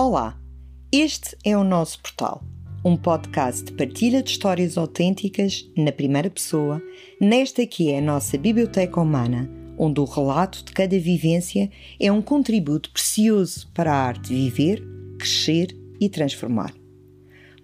[0.00, 0.38] Olá,
[0.92, 2.44] este é o nosso portal,
[2.84, 6.80] um podcast de partilha de histórias autênticas na primeira pessoa,
[7.20, 12.22] nesta que é a nossa biblioteca humana, onde o relato de cada vivência é um
[12.22, 14.80] contributo precioso para a arte viver,
[15.18, 16.72] crescer e transformar.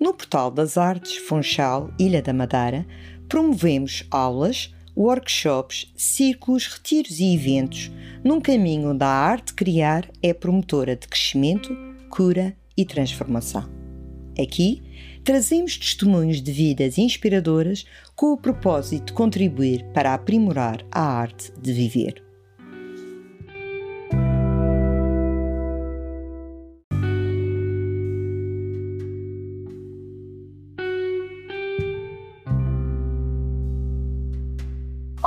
[0.01, 2.85] No Portal das Artes Funchal, Ilha da Madeira,
[3.29, 7.93] promovemos aulas, workshops, círculos, retiros e eventos
[8.25, 13.69] num caminho onde a arte criar é promotora de crescimento, cura e transformação.
[14.41, 14.85] Aqui
[15.25, 21.73] trazemos testemunhos de vidas inspiradoras com o propósito de contribuir para aprimorar a arte de
[21.73, 22.24] viver.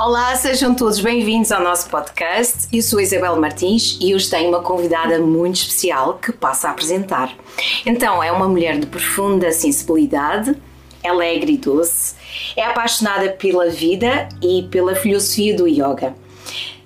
[0.00, 2.68] Olá, sejam todos bem-vindos ao nosso podcast.
[2.72, 7.36] Eu sou Isabel Martins e hoje tenho uma convidada muito especial que passo a apresentar.
[7.84, 10.56] Então, é uma mulher de profunda sensibilidade,
[11.02, 12.14] alegre e doce,
[12.56, 16.14] é apaixonada pela vida e pela filosofia do yoga.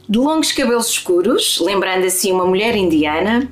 [0.09, 3.47] De longos cabelos escuros, lembrando assim uma mulher indiana,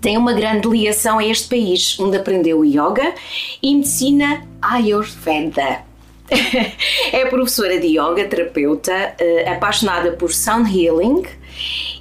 [0.00, 3.16] tem uma grande ligação a este país, onde aprendeu yoga
[3.60, 5.89] e medicina Ayurveda.
[7.12, 11.24] é professora de yoga, terapeuta, eh, apaixonada por sound healing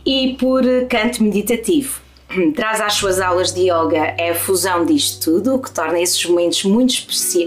[0.06, 2.02] e por canto meditativo.
[2.56, 6.64] Traz às suas aulas de yoga a fusão disto tudo, o que torna esses momentos
[6.64, 6.94] muito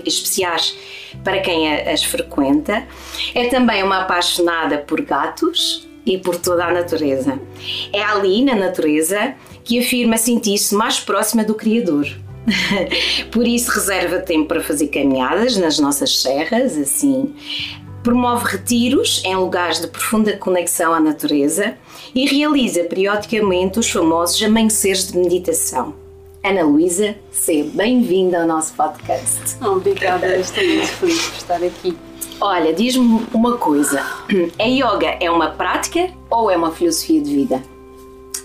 [0.04, 0.76] especiais
[1.22, 2.84] para quem as frequenta.
[3.34, 7.38] É também uma apaixonada por gatos e por toda a natureza.
[7.92, 12.08] É ali, na natureza, que afirma sentir-se mais próxima do Criador
[13.30, 17.34] Por isso, reserva tempo para fazer caminhadas nas nossas serras, assim.
[18.02, 21.76] Promove retiros em lugares de profunda conexão à natureza
[22.14, 25.94] e realiza periodicamente os famosos amanheceres de meditação.
[26.44, 29.56] Ana Luísa, seja bem-vinda ao nosso podcast.
[29.64, 31.96] Obrigada, estou muito feliz por estar aqui.
[32.40, 34.04] Olha, diz-me uma coisa:
[34.58, 37.62] a yoga é uma prática ou é uma filosofia de vida?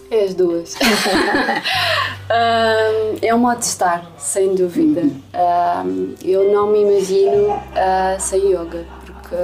[0.10, 0.76] É as duas.
[2.32, 5.02] um, é um modo de estar, sem dúvida.
[5.02, 9.36] Um, eu não me imagino uh, sem yoga, porque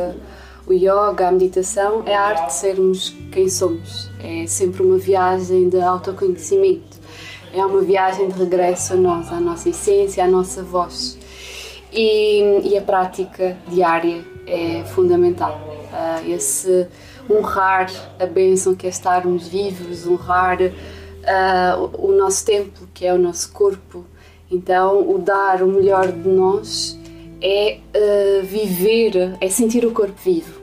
[0.66, 4.10] o yoga, a meditação, é a arte de sermos quem somos.
[4.24, 6.98] É sempre uma viagem de autoconhecimento.
[7.54, 11.18] É uma viagem de regresso a nós, à nossa essência, à nossa voz.
[11.92, 15.60] E, e a prática diária é fundamental.
[15.92, 16.88] Uh, esse
[17.30, 17.90] honrar
[18.20, 23.52] a bênção que é estarmos vivos, honrar uh, o nosso templo, que é o nosso
[23.52, 24.06] corpo.
[24.52, 27.00] Então, o dar o melhor de nós
[27.42, 30.62] é uh, viver, é sentir o corpo vivo.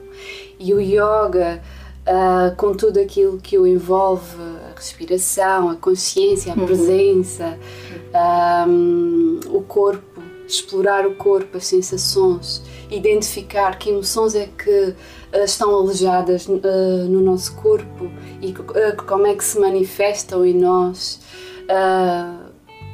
[0.59, 1.63] E o yoga,
[2.07, 4.37] uh, com tudo aquilo que o envolve,
[4.71, 6.67] a respiração, a consciência, a uhum.
[6.67, 7.59] presença,
[8.69, 10.10] um, o corpo,
[10.55, 16.59] explorar o corpo, as sensações, identificar que emoções é que uh, estão alojadas uh,
[17.09, 21.21] no nosso corpo e uh, como é que se manifestam em nós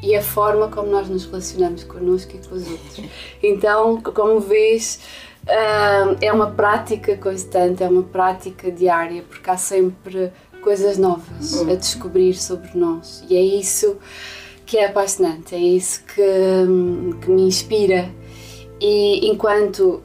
[0.03, 3.01] e a forma como nós nos relacionamos connosco e com os outros.
[3.43, 5.01] Então, como vês,
[6.21, 10.31] é uma prática constante, é uma prática diária, porque há sempre
[10.61, 13.97] coisas novas a descobrir sobre nós e é isso
[14.67, 18.11] que é apaixonante, é isso que, hum, que me inspira
[18.81, 20.03] e enquanto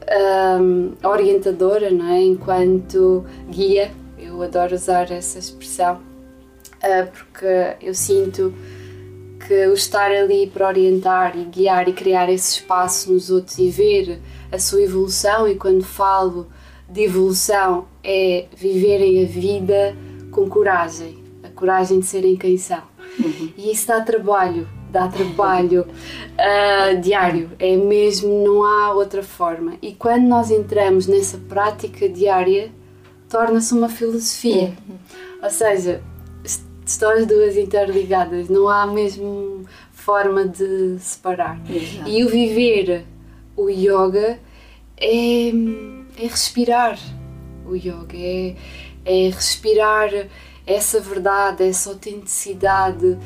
[0.62, 2.22] um, orientadora, não é?
[2.22, 8.54] enquanto guia, eu adoro usar essa expressão uh, porque eu sinto
[9.46, 13.70] que o estar ali para orientar e guiar e criar esse espaço nos outros e
[13.70, 16.48] ver a sua evolução, e quando falo
[16.88, 19.96] de evolução, é viverem a vida
[20.30, 22.91] com coragem, a coragem de serem quem são.
[23.20, 23.50] Uhum.
[23.58, 29.74] E isso dá trabalho, dá trabalho uh, diário, é mesmo, não há outra forma.
[29.82, 32.72] E quando nós entramos nessa prática diária,
[33.30, 34.74] torna-se uma filosofia.
[34.88, 34.98] Uhum.
[35.44, 36.02] Ou seja,
[36.86, 41.62] estão as duas interligadas, não há mesmo forma de separar.
[41.70, 42.10] Exato.
[42.10, 43.06] E o viver
[43.56, 44.40] o yoga
[44.98, 45.50] é,
[46.18, 46.98] é respirar.
[47.66, 48.56] O yoga é,
[49.06, 50.10] é respirar
[50.66, 53.18] essa verdade, essa autenticidade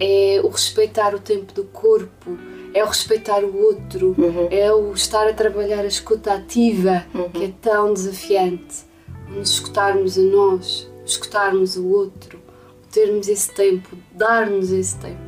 [0.00, 2.36] é o respeitar o tempo do corpo,
[2.74, 4.48] é o respeitar o outro, uhum.
[4.50, 7.30] é o estar a trabalhar a escuta ativa, uhum.
[7.30, 8.86] que é tão desafiante.
[9.28, 12.38] Nos escutarmos a nós, escutarmos o outro,
[12.90, 15.26] termos esse tempo, darmos esse tempo.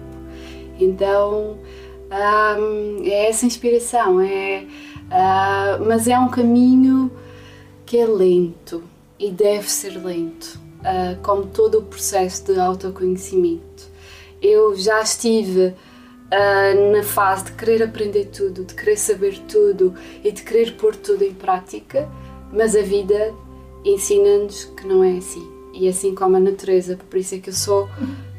[0.78, 1.58] Então
[3.02, 4.64] é essa inspiração, é,
[5.06, 7.10] uh, mas é um caminho
[7.84, 8.82] que é lento
[9.18, 13.88] e deve ser lento uh, como todo o processo de autoconhecimento.
[14.40, 19.94] Eu já estive uh, na fase de querer aprender tudo, de querer saber tudo
[20.24, 22.08] e de querer pôr tudo em prática,
[22.52, 23.34] mas a vida
[23.84, 25.46] ensina-nos que não é assim.
[25.74, 27.88] E assim como a natureza, por isso é que eu sou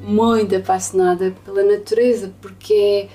[0.02, 3.08] muito apaixonada pela natureza, porque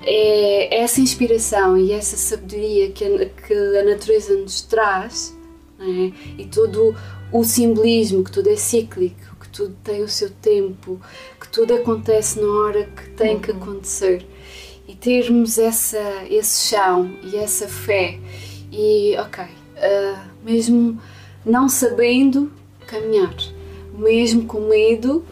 [0.00, 5.36] é, é essa inspiração e essa sabedoria que a, que a natureza nos traz
[5.80, 6.12] é?
[6.38, 6.94] e todo
[7.32, 11.00] o simbolismo, que tudo é cíclico, que tudo tem o seu tempo,
[11.40, 13.62] que tudo acontece na hora que tem que uhum.
[13.62, 14.26] acontecer.
[14.86, 18.18] E termos essa, esse chão e essa fé,
[18.72, 20.98] e ok, uh, mesmo
[21.44, 22.50] não sabendo
[22.86, 23.34] caminhar,
[23.92, 25.24] mesmo com medo,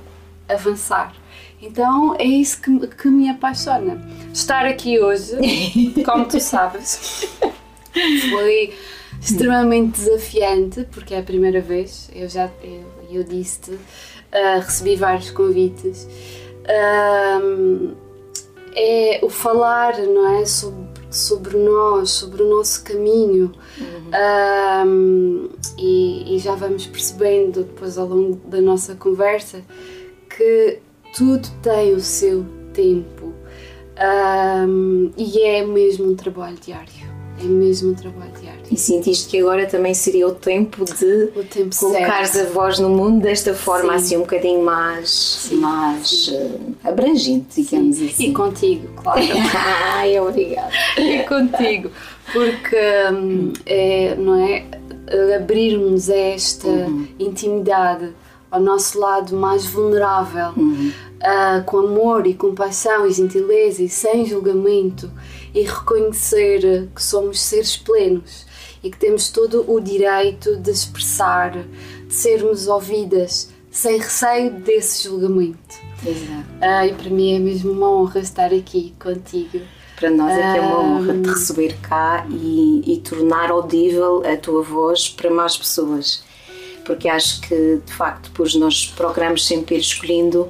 [0.48, 1.14] avançar.
[1.60, 4.00] Então é isso que, que me apaixona.
[4.32, 5.36] Estar aqui hoje,
[6.04, 7.26] como tu sabes,
[8.30, 8.74] foi
[9.20, 15.30] extremamente desafiante, porque é a primeira vez, eu já eu, eu disse-te, uh, recebi vários
[15.30, 16.08] convites.
[16.64, 17.94] Uh,
[18.74, 20.44] é o falar, não é?
[20.44, 23.52] Sobre, sobre nós, sobre o nosso caminho.
[23.78, 25.50] Uhum.
[25.76, 29.62] e, e já vamos percebendo depois ao longo da nossa conversa
[30.28, 30.78] que
[31.14, 33.32] tudo tem o seu tempo
[33.98, 37.05] um, e é mesmo um trabalho diário.
[37.38, 38.60] É mesmo um trabalho diário.
[38.70, 42.50] E sentiste que agora também seria o tempo de o tempo colocares certo.
[42.50, 44.04] a voz no mundo desta forma Sim.
[44.04, 48.06] assim um bocadinho mais, mais uh, abrangente, digamos Sim.
[48.06, 48.30] assim.
[48.30, 49.20] E contigo, claro.
[49.94, 50.70] Ai, obrigada.
[50.96, 51.90] E contigo,
[52.32, 52.76] porque
[53.12, 54.64] um, é, não é
[55.36, 57.06] abrirmos esta uhum.
[57.18, 58.12] intimidade
[58.50, 60.90] ao nosso lado mais vulnerável, uhum.
[61.20, 65.10] uh, com amor e compaixão e gentileza e sem julgamento
[65.56, 68.46] e reconhecer que somos seres plenos
[68.82, 71.52] e que temos todo o direito de expressar,
[72.06, 75.74] de sermos ouvidas sem receio desse julgamento.
[76.06, 76.46] Exato.
[76.60, 79.60] Uh, e para mim é mesmo uma honra estar aqui contigo.
[79.98, 84.36] Para nós é que é uma honra te receber cá e, e tornar audível a
[84.36, 86.22] tua voz para mais pessoas
[86.86, 90.48] porque acho que de facto depois nós procuramos sempre ir escolhendo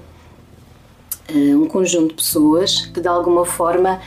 [1.31, 4.01] uh, um conjunto de pessoas que de alguma forma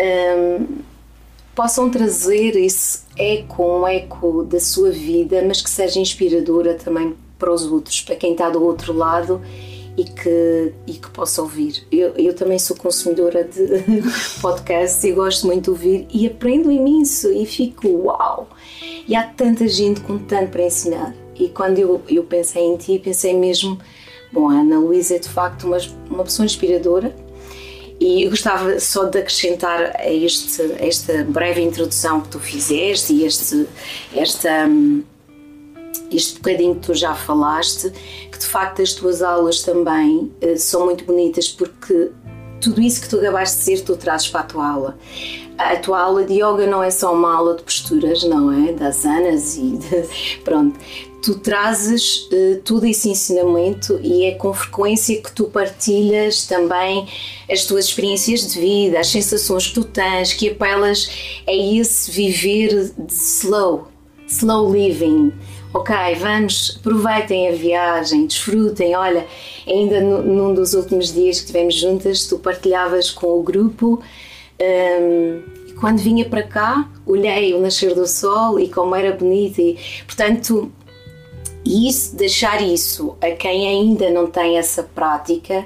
[0.00, 0.66] um,
[1.54, 7.52] possam trazer esse eco, um eco da sua vida, mas que seja inspiradora também para
[7.52, 9.40] os outros, para quem está do outro lado
[9.96, 11.86] e que, e que possa ouvir.
[11.90, 14.02] Eu, eu também sou consumidora de
[14.42, 18.48] podcasts e gosto muito de ouvir e aprendo imenso e fico uau!
[19.06, 21.14] E há tanta gente com tanto para ensinar.
[21.36, 23.78] E quando eu, eu pensei em ti, pensei mesmo,
[24.32, 27.14] bom, a Ana Luísa é de facto uma, uma pessoa inspiradora
[28.04, 33.24] e gostava só de acrescentar a, este, a esta breve introdução que tu fizeste e
[33.24, 33.66] este,
[34.14, 34.68] esta,
[36.10, 37.90] este bocadinho que tu já falaste,
[38.30, 42.10] que de facto as tuas aulas também uh, são muito bonitas porque
[42.60, 44.98] tudo isso que tu acabaste de ser, tu trazes para a tua aula.
[45.56, 48.72] A tua aula de yoga não é só uma aula de posturas, não é?
[48.72, 50.06] Das anas e de,
[50.44, 50.78] pronto
[51.24, 57.08] tu trazes uh, todo esse ensinamento e é com frequência que tu partilhas também
[57.50, 61.10] as tuas experiências de vida, as sensações que tu tens, que apelas
[61.46, 63.88] a esse viver de slow,
[64.28, 65.32] slow living.
[65.72, 68.94] Ok, vamos, aproveitem a viagem, desfrutem.
[68.94, 69.26] Olha,
[69.66, 74.00] ainda no, num dos últimos dias que tivemos juntas, tu partilhavas com o grupo.
[74.60, 75.42] Um,
[75.80, 79.76] quando vinha para cá, olhei o nascer do sol e como era bonito e,
[80.06, 80.70] portanto,
[81.64, 85.64] e isso, deixar isso a quem ainda não tem essa prática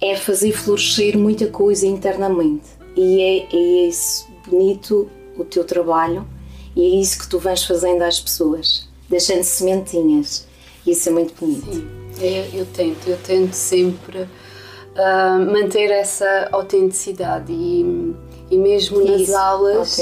[0.00, 2.68] é fazer florescer muita coisa internamente.
[2.96, 6.26] E é, é isso bonito o teu trabalho
[6.74, 10.46] e é isso que tu vais fazendo às pessoas, deixando sementinhas.
[10.86, 11.70] Isso é muito bonito.
[11.70, 11.86] Sim,
[12.20, 18.14] eu, eu tento, eu tento sempre uh, manter essa autenticidade e,
[18.50, 19.98] e mesmo nas isso, aulas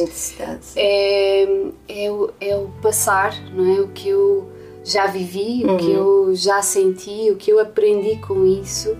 [0.76, 1.42] é,
[1.88, 3.80] é, o, é o passar, não é?
[3.80, 4.48] O que eu
[4.88, 5.74] já vivi, uhum.
[5.74, 8.96] o que eu já senti, o que eu aprendi com isso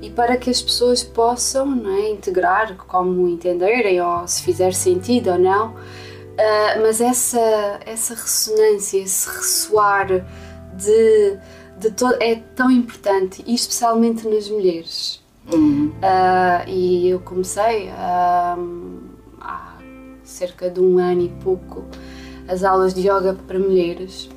[0.00, 5.30] e para que as pessoas possam não é, integrar como entenderem ou se fizer sentido
[5.30, 5.70] ou não.
[5.70, 10.24] Uh, mas essa, essa ressonância, esse ressoar
[10.76, 11.38] de,
[11.78, 15.20] de todo é tão importante, e especialmente nas mulheres.
[15.52, 15.88] Uhum.
[15.96, 19.00] Uh, e eu comecei uh,
[19.40, 19.78] há
[20.22, 21.84] cerca de um ano e pouco
[22.46, 24.28] as aulas de yoga para mulheres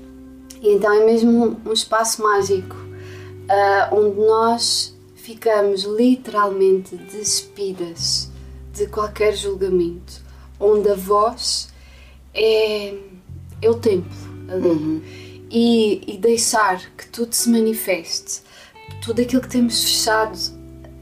[0.61, 8.29] e então é mesmo um espaço mágico uh, onde nós ficamos literalmente despidas
[8.71, 10.21] de qualquer julgamento,
[10.59, 11.69] onde a voz
[12.33, 12.93] é,
[13.61, 14.11] é o templo
[14.47, 14.67] ali.
[14.67, 15.01] Uhum.
[15.49, 18.41] E, e deixar que tudo se manifeste,
[19.03, 20.37] tudo aquilo que temos fechado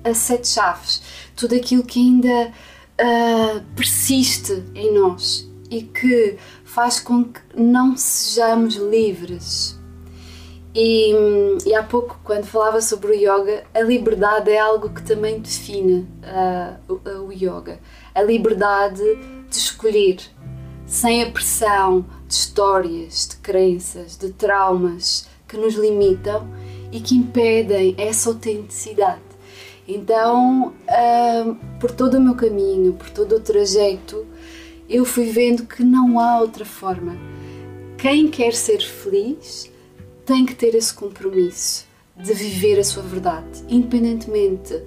[0.04, 1.02] as sete chaves,
[1.36, 2.52] tudo aquilo que ainda
[3.00, 6.38] uh, persiste em nós e que
[6.70, 9.78] faz com que não sejamos livres.
[10.74, 11.12] E,
[11.66, 16.08] e, há pouco, quando falava sobre o yoga, a liberdade é algo que também define
[16.24, 17.80] uh, o, o yoga.
[18.14, 19.02] A liberdade
[19.50, 20.20] de escolher,
[20.86, 26.48] sem a pressão de histórias, de crenças, de traumas que nos limitam
[26.92, 29.22] e que impedem essa autenticidade.
[29.88, 34.24] Então, uh, por todo o meu caminho, por todo o trajeto,
[34.90, 37.16] eu fui vendo que não há outra forma.
[37.98, 39.72] Quem quer ser feliz
[40.26, 44.82] tem que ter esse compromisso de viver a sua verdade, independentemente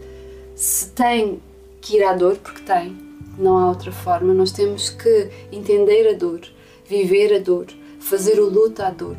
[0.55, 1.41] se tem
[1.81, 2.97] que ir à dor, porque tem,
[3.39, 4.35] não há outra forma.
[4.35, 6.41] Nós temos que entender a dor,
[6.87, 7.67] viver a dor,
[7.99, 9.17] fazer o luto à dor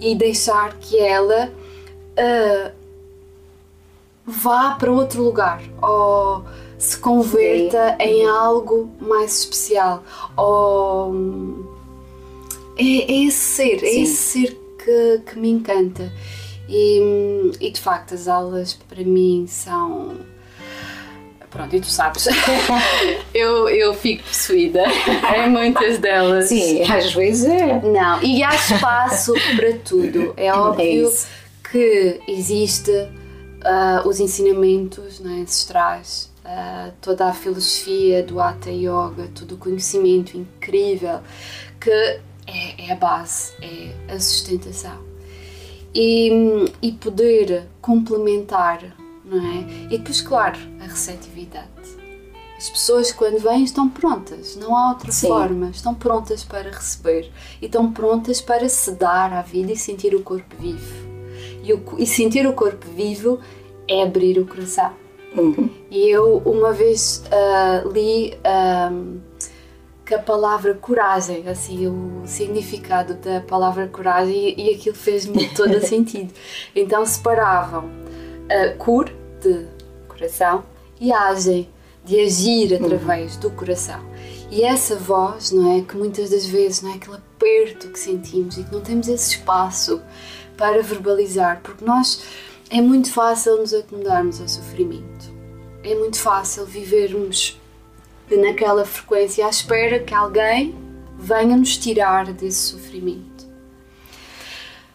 [0.00, 1.52] e deixar que ela
[2.18, 2.72] uh,
[4.26, 6.44] vá para outro lugar ou
[6.78, 8.06] se converta Sim.
[8.06, 10.02] em algo mais especial
[10.36, 11.66] ou
[12.76, 13.86] é, é esse ser, é Sim.
[13.86, 16.12] é esse ser que, que me encanta
[16.68, 20.16] e, e de facto as aulas para mim são
[21.56, 22.28] Pronto, e tu sabes,
[23.32, 24.84] eu, eu fico possuída
[25.38, 26.50] em muitas delas.
[26.50, 27.80] Sim, às vezes é.
[27.80, 30.34] Não, e há espaço para tudo.
[30.36, 38.22] É, é óbvio é que existe uh, os ensinamentos né, ancestrais, uh, toda a filosofia
[38.22, 41.20] do Hatha Yoga, todo o conhecimento incrível
[41.78, 45.04] que é, é a base, é a sustentação.
[45.94, 46.30] E,
[46.80, 49.66] e poder complementar não é?
[49.90, 51.66] E depois, claro, a receptividade.
[52.56, 55.28] As pessoas, quando vêm, estão prontas, não há outra Sim.
[55.28, 55.68] forma.
[55.70, 60.22] Estão prontas para receber e estão prontas para se dar à vida e sentir o
[60.22, 61.06] corpo vivo.
[61.62, 63.40] E, o, e sentir o corpo vivo
[63.86, 64.92] é abrir o coração.
[65.36, 65.70] Uhum.
[65.90, 68.38] E eu, uma vez, uh, li.
[68.92, 69.20] Um,
[70.06, 75.80] que a palavra coragem, assim, o significado da palavra coragem e, e aquilo fez-me todo
[75.84, 76.32] sentido.
[76.76, 79.66] Então separavam uh, cur de
[80.06, 80.64] coração
[81.00, 81.68] e agem
[82.04, 82.86] de agir uhum.
[82.86, 83.40] através uhum.
[83.40, 84.00] do coração.
[84.48, 88.56] E essa voz, não é, que muitas das vezes, não é, aquele aperto que sentimos
[88.56, 90.00] e que não temos esse espaço
[90.56, 92.22] para verbalizar, porque nós
[92.70, 95.34] é muito fácil nos acomodarmos ao sofrimento.
[95.82, 97.60] É muito fácil vivermos
[98.30, 100.74] naquela frequência à espera que alguém
[101.18, 103.46] venha nos tirar desse sofrimento.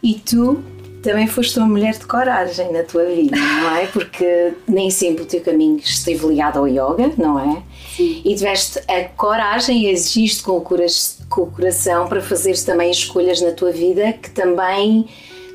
[0.04, 0.62] E tu
[1.02, 3.88] também foste uma mulher de coragem na tua vida, não é?
[3.88, 7.64] Porque nem sempre o teu caminho esteve ligado ao yoga, não é?
[7.96, 8.22] Sim.
[8.24, 13.42] E tiveste a coragem e exigiste com o, com o coração para fazeres também escolhas
[13.42, 15.08] na tua vida que também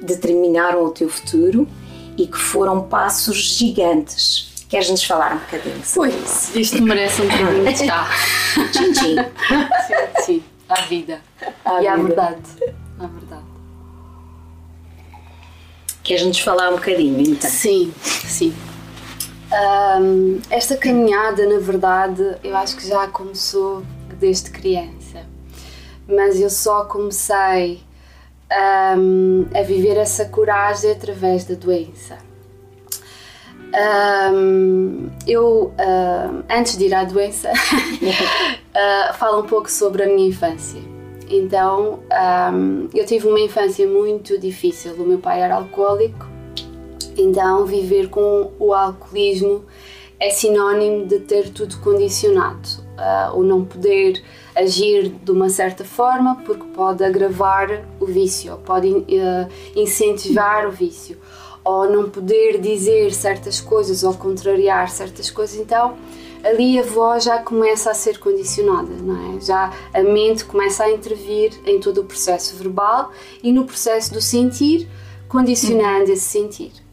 [0.02, 1.68] determinaram o teu futuro
[2.16, 4.64] e que foram passos gigantes.
[4.68, 8.10] Queres-nos falar um bocadinho sobre pois, Isto merece um bocadinho de chá.
[8.72, 9.16] tchim, tchim.
[9.86, 11.20] Sim, sim, à vida.
[11.64, 12.42] À e à verdade.
[12.98, 13.46] À verdade.
[16.02, 17.50] Queres-nos falar um bocadinho então?
[17.50, 18.54] Sim, sim.
[19.52, 23.84] Um, esta caminhada, na verdade, eu acho que já começou
[24.18, 25.24] desde criança,
[26.08, 27.80] mas eu só comecei
[28.98, 32.18] um, a viver essa coragem através da doença.
[34.32, 35.72] Um, eu,
[36.48, 40.80] antes de ir à doença, uh, falo um pouco sobre a minha infância.
[41.28, 42.00] Então,
[42.54, 44.94] um, eu tive uma infância muito difícil.
[44.94, 46.26] O meu pai era alcoólico,
[47.16, 49.64] então viver com o alcoolismo
[50.18, 52.86] é sinónimo de ter tudo condicionado.
[52.96, 54.22] Uh, o não poder
[54.56, 61.18] agir de uma certa forma porque pode agravar o vício, pode uh, incentivar o vício,
[61.62, 65.58] ou não poder dizer certas coisas ou contrariar certas coisas.
[65.58, 65.96] Então,
[66.44, 69.40] ali a voz já começa a ser condicionada, não é?
[69.40, 73.10] Já a mente começa a intervir em todo o processo verbal
[73.42, 74.88] e no processo do sentir,
[75.28, 76.85] condicionando esse sentir.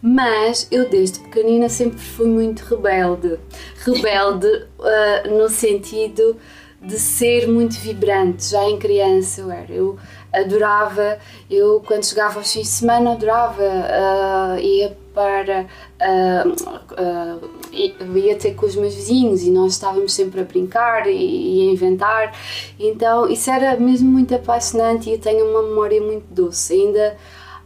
[0.00, 3.38] Mas eu desde pequenina sempre fui muito rebelde.
[3.84, 4.46] Rebelde
[4.78, 6.36] uh, no sentido
[6.80, 8.46] de ser muito vibrante.
[8.46, 9.72] Já em criança eu era.
[9.72, 9.98] Eu
[10.32, 11.18] adorava,
[11.50, 15.66] eu quando chegava aos fins de semana adorava, uh, ia para.
[16.00, 21.12] Uh, uh, ia ter com os meus vizinhos e nós estávamos sempre a brincar e,
[21.12, 22.32] e, a inventar.
[22.78, 26.72] Então isso era mesmo muito apaixonante e eu tenho uma memória muito doce.
[26.74, 27.16] Ainda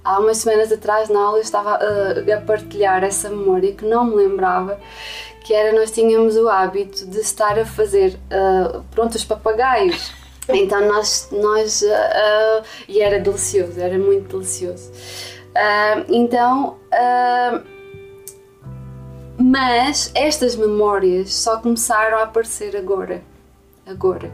[0.05, 4.17] há umas semanas atrás na aula eu estava a partilhar essa memória que não me
[4.17, 4.81] lembrava
[5.45, 10.13] que era nós tínhamos o hábito de estar a fazer uh, pronto os papagaios
[10.49, 14.91] então nós nós uh, uh, e era delicioso era muito delicioso
[16.09, 16.79] então,
[19.39, 23.23] mas estas memórias só começaram a aparecer agora.
[23.85, 24.31] Agora.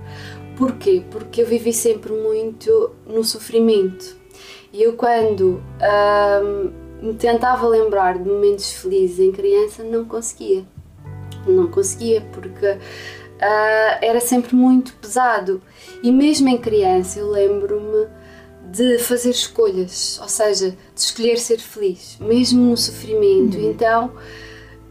[0.56, 1.02] Porquê?
[1.10, 4.17] Porque eu vivi sempre muito no sofrimento.
[4.72, 5.62] E eu, quando
[7.02, 10.64] me tentava lembrar de momentos felizes em criança, não conseguia.
[11.46, 15.62] Não conseguia, porque uh, era sempre muito pesado.
[16.02, 18.06] E mesmo em criança, eu lembro-me
[18.70, 23.56] de fazer escolhas, ou seja, de escolher ser feliz, mesmo no sofrimento.
[23.56, 23.70] Uhum.
[23.70, 24.12] Então,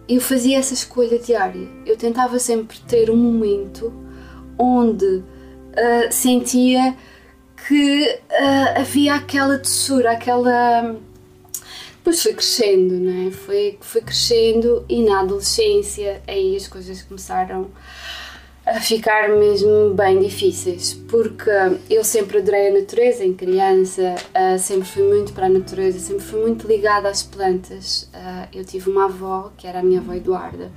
[0.07, 1.67] eu fazia essa escolha diária.
[1.85, 3.93] Eu tentava sempre ter um momento
[4.57, 5.23] onde uh,
[6.09, 6.95] sentia
[7.65, 10.95] que uh, havia aquela doçura, aquela.
[11.97, 13.31] Depois foi crescendo, não é?
[13.31, 17.69] Foi, foi crescendo e na adolescência aí as coisas começaram
[18.65, 21.49] a ficar mesmo bem difíceis, porque
[21.89, 26.23] eu sempre adorei a natureza em criança, uh, sempre fui muito para a natureza, sempre
[26.23, 28.09] fui muito ligada às plantas.
[28.13, 30.69] Uh, eu tive uma avó, que era a minha avó Eduarda,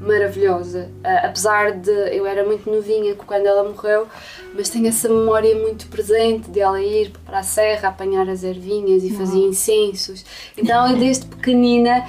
[0.00, 4.06] maravilhosa, uh, apesar de eu era muito novinha quando ela morreu,
[4.54, 9.02] mas tenho essa memória muito presente de ela ir para a serra apanhar as ervinhas
[9.02, 10.24] e fazia incensos.
[10.56, 12.06] Então eu desde pequenina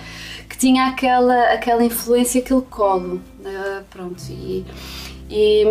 [0.50, 3.22] que tinha aquela aquela influência, aquele colo,
[3.90, 4.66] pronto e
[5.30, 5.66] e,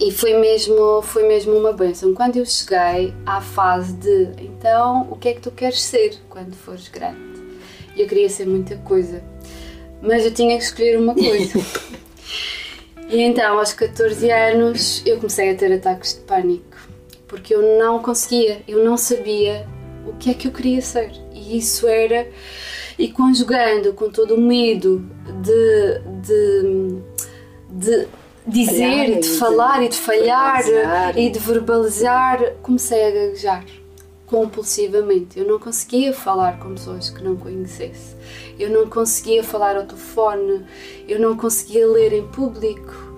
[0.00, 2.14] e foi, mesmo, foi mesmo uma benção.
[2.14, 6.54] Quando eu cheguei à fase de então, o que é que tu queres ser quando
[6.54, 7.18] fores grande?
[7.96, 9.22] E eu queria ser muita coisa,
[10.02, 11.58] mas eu tinha que escolher uma coisa.
[13.08, 16.76] e então, aos 14 anos, eu comecei a ter ataques de pânico,
[17.26, 19.66] porque eu não conseguia, eu não sabia
[20.06, 21.10] o que é que eu queria ser.
[21.32, 22.28] E isso era.
[22.98, 25.08] E conjugando com todo o medo
[25.40, 26.98] de, de,
[27.70, 28.08] de
[28.44, 30.64] dizer e de falar e de falhar
[31.16, 33.64] e de verbalizar, comecei a gaguejar
[34.28, 35.38] compulsivamente.
[35.38, 38.14] Eu não conseguia falar com pessoas que não conhecesse.
[38.58, 40.64] Eu não conseguia falar ao telefone.
[41.08, 43.08] Eu não conseguia ler em público.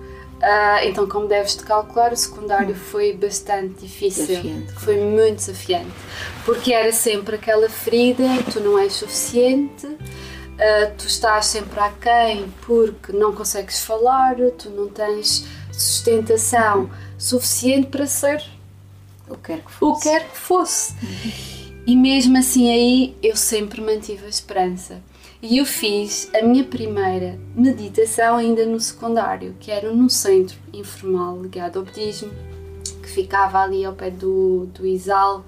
[0.41, 2.79] Uh, então, como deves te calcular, o secundário hum.
[2.91, 4.25] foi bastante difícil.
[4.25, 4.73] Desafiante.
[4.73, 5.91] Foi muito desafiante.
[6.45, 13.11] Porque era sempre aquela ferida: tu não és suficiente, uh, tu estás sempre aquém porque
[13.11, 18.43] não consegues falar, tu não tens sustentação suficiente para ser
[19.31, 19.83] o que quer que fosse.
[19.83, 20.93] O que quer que fosse.
[21.85, 25.01] E mesmo assim aí eu sempre mantive a esperança.
[25.41, 31.41] E eu fiz a minha primeira meditação ainda no secundário, que era no centro informal
[31.41, 32.31] ligado ao budismo,
[33.01, 35.43] que ficava ali ao pé do, do Isal,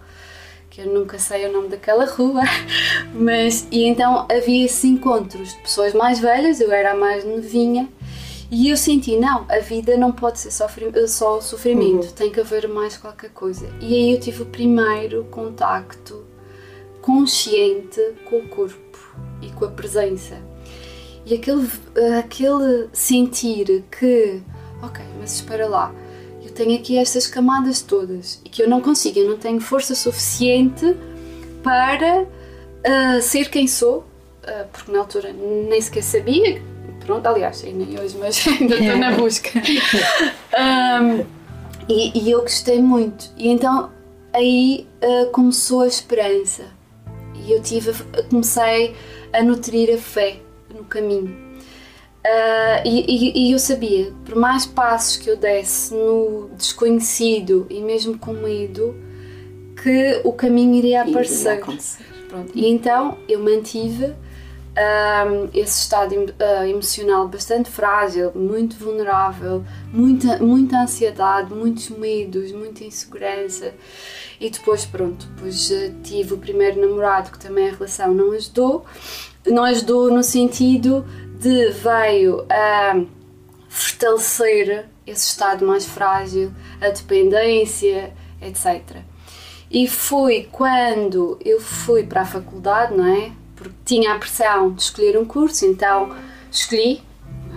[0.72, 2.41] que eu nunca sei o nome daquela rua,
[3.13, 7.88] mas e então havia esses encontros de pessoas mais velhas, eu era a mais novinha,
[8.52, 10.68] e eu senti, não, a vida não pode ser só,
[11.08, 12.12] só sofrimento, uhum.
[12.14, 13.68] tem que haver mais qualquer coisa.
[13.80, 16.26] E aí eu tive o primeiro contacto
[17.02, 19.00] consciente com o corpo
[19.42, 20.38] e com a presença.
[21.26, 21.68] E aquele,
[22.20, 24.42] aquele sentir que,
[24.82, 25.94] ok, mas espera lá,
[26.54, 30.96] tenho aqui estas camadas todas e que eu não consigo, eu não tenho força suficiente
[31.64, 36.62] para uh, ser quem sou, uh, porque na altura nem sequer sabia.
[37.06, 39.50] Pronto, aliás, nem hoje, mas ainda estou na busca.
[40.60, 41.26] um,
[41.89, 43.32] e, e, eu gostei muito.
[43.38, 43.92] E então
[44.32, 46.63] aí uh, começou a esperança.
[47.36, 47.92] E eu tive,
[48.30, 48.96] comecei
[49.34, 50.38] a nutrir a fé
[50.74, 51.54] no caminho.
[52.26, 57.82] Uh, e, e, e, eu sabia, por mais passos que eu desse no desconhecido e
[57.82, 58.96] mesmo com medo,
[59.82, 61.60] que o caminho iria aparecer.
[62.30, 62.52] Pronto.
[62.56, 64.13] E então eu mantive
[64.74, 72.84] uh, esse estado uh, emocional bastante frágil, muito vulnerável, muita, muita ansiedade, muitos medos, muita
[72.84, 73.74] insegurança.
[74.40, 75.72] E depois, pronto, depois
[76.04, 78.86] tive o primeiro namorado que também a relação não ajudou.
[79.46, 81.06] Não ajudou no sentido
[81.40, 83.04] de veio a
[83.70, 88.98] fortalecer esse estado mais frágil, a dependência, etc.
[89.70, 93.32] E foi quando eu fui para a faculdade, não é?
[93.94, 96.16] Tinha a pressão de escolher um curso, então
[96.52, 97.04] escolhi,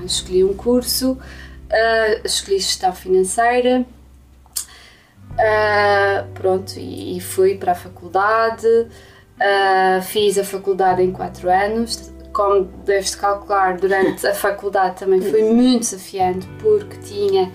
[0.04, 3.86] escolhi um curso, uh, escolhi gestão financeira,
[5.32, 12.12] uh, pronto, e, e, fui para a faculdade, uh, fiz a faculdade em 4 anos,
[12.34, 17.50] como deves calcular, durante a faculdade também foi muito desafiante porque tinha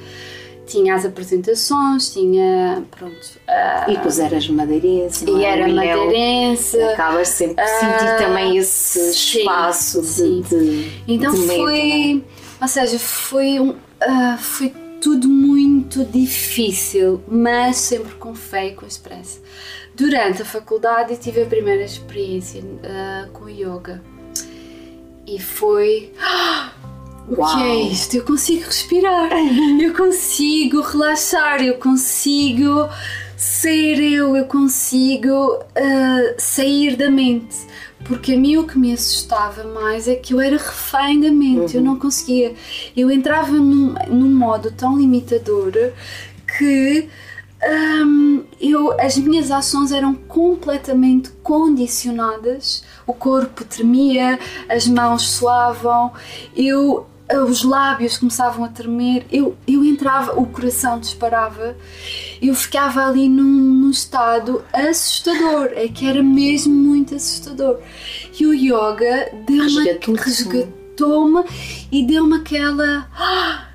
[0.65, 3.13] tinha as apresentações, tinha pronto.
[3.13, 5.29] Uh, e depois eras madeirense.
[5.29, 5.49] E é?
[5.49, 6.81] era madeirense.
[6.81, 12.23] Acabas sempre a uh, sentir também esse espaço sim, de, de, Então de foi,
[12.61, 18.85] ou seja, foi um, uh, foi tudo muito difícil, mas sempre com fé e com
[18.85, 19.39] esperança.
[19.95, 24.01] Durante a faculdade tive a primeira experiência uh, com yoga
[25.27, 26.13] E foi.
[27.27, 28.15] O que é isto?
[28.15, 29.29] Eu consigo respirar,
[29.81, 32.89] eu consigo relaxar, eu consigo
[33.37, 37.57] ser eu, eu consigo uh, sair da mente.
[38.03, 41.75] Porque a mim o que me assustava mais é que eu era refém da mente,
[41.75, 41.79] uhum.
[41.79, 42.53] eu não conseguia.
[42.95, 45.71] Eu entrava num, num modo tão limitador
[46.57, 47.07] que
[47.63, 52.83] um, eu, as minhas ações eram completamente condicionadas.
[53.05, 56.11] O corpo tremia, as mãos suavam,
[56.55, 57.05] eu
[57.39, 61.75] os lábios começavam a tremer, eu, eu entrava, o coração disparava,
[62.41, 67.79] eu ficava ali num, num estado assustador, é que era mesmo muito assustador.
[68.39, 71.43] E o yoga deu-me, resgatou-me
[71.91, 73.07] e deu-me aquela.
[73.15, 73.67] Ah,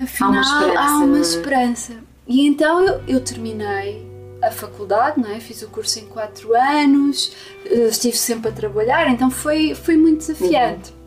[0.00, 0.80] afinal, há uma esperança.
[0.80, 1.92] Há uma esperança.
[2.26, 4.06] E então eu, eu terminei
[4.42, 5.38] a faculdade, não é?
[5.38, 7.32] fiz o curso em 4 anos,
[7.64, 10.90] eh, estive sempre a trabalhar, então foi, foi muito desafiante.
[10.90, 11.01] Uhum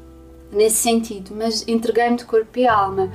[0.55, 3.11] nesse sentido, mas entreguei-me de corpo e alma.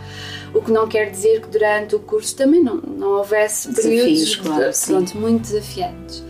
[0.55, 4.71] O que não quer dizer que durante o curso também não, não houvesse períodos claro,
[4.87, 6.23] pronto, muito desafiantes.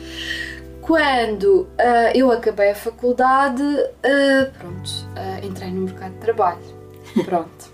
[0.81, 1.69] Quando uh,
[2.15, 6.81] eu acabei a faculdade, uh, pronto, uh, entrei no mercado de trabalho.
[7.25, 7.73] Pronto.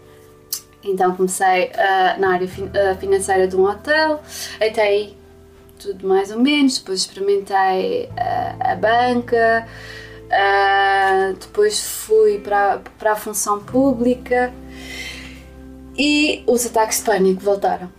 [0.82, 1.70] então comecei
[2.18, 4.22] na área fin financeira de um hotel,
[4.54, 5.16] até aí
[5.78, 9.68] tudo mais ou menos, depois experimentei a banca,
[10.26, 14.52] Uh, depois fui para, para a função pública
[15.96, 17.90] e os ataques de pânico voltaram.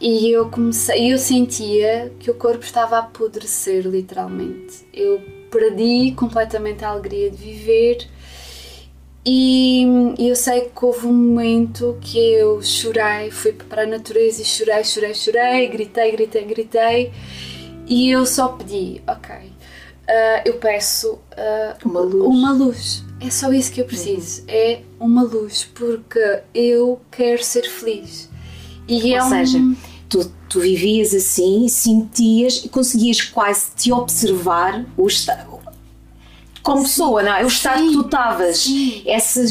[0.00, 4.86] E eu comecei, eu sentia que o corpo estava a apodrecer literalmente.
[4.94, 8.08] Eu perdi completamente a alegria de viver
[9.26, 9.84] e
[10.18, 14.82] eu sei que houve um momento que eu chorei, fui para a natureza e chorei,
[14.82, 17.12] chorei, chorei, gritei, gritei, gritei
[17.86, 19.52] e eu só pedi, ok,
[20.10, 22.24] uh, eu peço uh, uma, luz.
[22.24, 23.04] uma luz.
[23.20, 24.40] É só isso que eu preciso.
[24.42, 24.46] Uhum.
[24.48, 28.28] É uma luz, porque eu quero ser feliz.
[28.88, 29.76] E Ou é seja, um...
[30.08, 35.60] tu, tu vivias assim, sentias e conseguias quase te observar o estado
[36.62, 37.44] como pessoa, não é?
[37.44, 38.66] O estado sim, que tu estavas,
[39.06, 39.44] esse,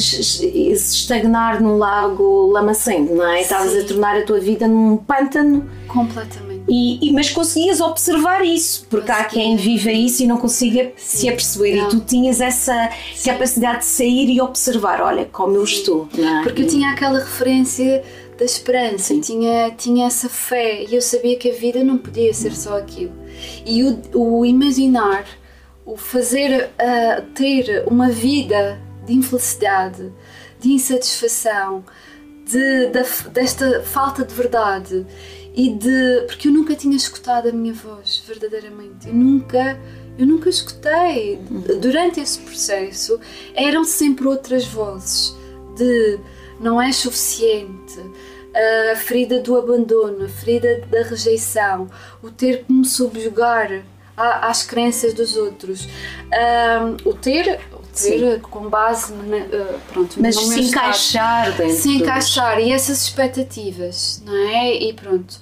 [0.70, 3.40] esse estagnar num lago lamacento, não é?
[3.40, 5.68] Estavas a tornar a tua vida num pântano.
[5.88, 6.49] Completamente.
[6.72, 11.28] E, e, mas conseguias observar isso, porque há quem viva isso e não consiga se
[11.28, 11.76] aperceber.
[11.76, 11.86] Não.
[11.86, 13.30] E tu tinhas essa Sim.
[13.30, 16.08] capacidade de sair e observar: olha como eu estou.
[16.16, 16.44] É?
[16.44, 18.04] Porque eu tinha aquela referência
[18.38, 22.54] da esperança, tinha, tinha essa fé e eu sabia que a vida não podia ser
[22.54, 23.12] só aquilo.
[23.66, 25.26] E o, o imaginar,
[25.84, 30.12] o fazer, uh, ter uma vida de infelicidade,
[30.60, 31.84] de insatisfação,
[32.50, 35.06] de, de, desta falta de verdade
[35.54, 39.08] e de porque eu nunca tinha escutado a minha voz verdadeiramente.
[39.08, 39.80] Eu nunca
[40.18, 41.40] eu nunca escutei.
[41.80, 43.20] Durante esse processo
[43.54, 45.34] eram sempre outras vozes
[45.76, 46.18] de
[46.60, 48.00] não é suficiente
[48.92, 51.88] a ferida do abandono a ferida da rejeição
[52.20, 53.84] o ter que me subjugar
[54.16, 55.88] às crenças dos outros
[57.04, 57.60] o ter
[58.02, 58.38] Sim.
[58.40, 64.34] com base na, uh, pronto, mas se encaixar dentro se encaixar e essas expectativas não
[64.34, 64.74] é?
[64.74, 65.40] E pronto.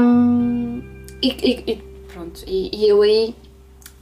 [0.00, 0.82] Um,
[1.20, 1.76] e, e, e,
[2.12, 3.34] pronto e, e, eu aí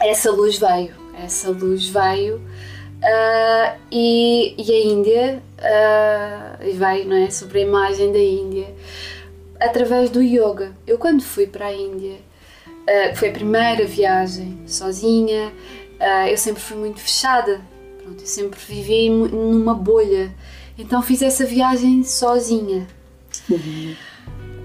[0.00, 7.16] essa luz veio essa luz veio uh, e, e a Índia uh, e veio não
[7.16, 7.30] é?
[7.30, 8.72] Sobre a imagem da Índia
[9.60, 10.72] através do yoga.
[10.86, 15.52] Eu quando fui para a Índia uh, foi a primeira viagem sozinha
[16.02, 17.60] Uh, eu sempre fui muito fechada,
[18.02, 20.34] pronto, eu sempre vivi numa bolha.
[20.76, 22.88] Então fiz essa viagem sozinha.
[23.48, 23.94] Uhum.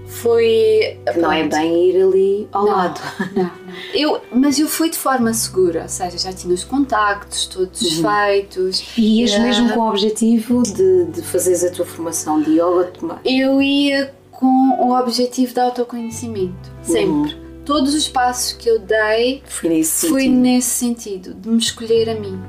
[0.07, 0.99] Foi.
[1.13, 2.99] Que não é bem ir ali ao não, lado.
[3.35, 3.51] Não, não.
[3.93, 8.09] Eu, mas eu fui de forma segura, ou seja, já tinha os contactos todos uhum.
[8.09, 8.83] feitos.
[8.97, 12.91] E ias uh, mesmo com o objetivo de, de fazeres a tua formação de yoga?
[13.23, 14.47] Eu ia com
[14.79, 17.35] o objetivo de autoconhecimento, sempre.
[17.35, 20.39] Uhum todos os passos que eu dei foi nesse, foi sentido.
[20.39, 22.41] nesse sentido, de me escolher a mim,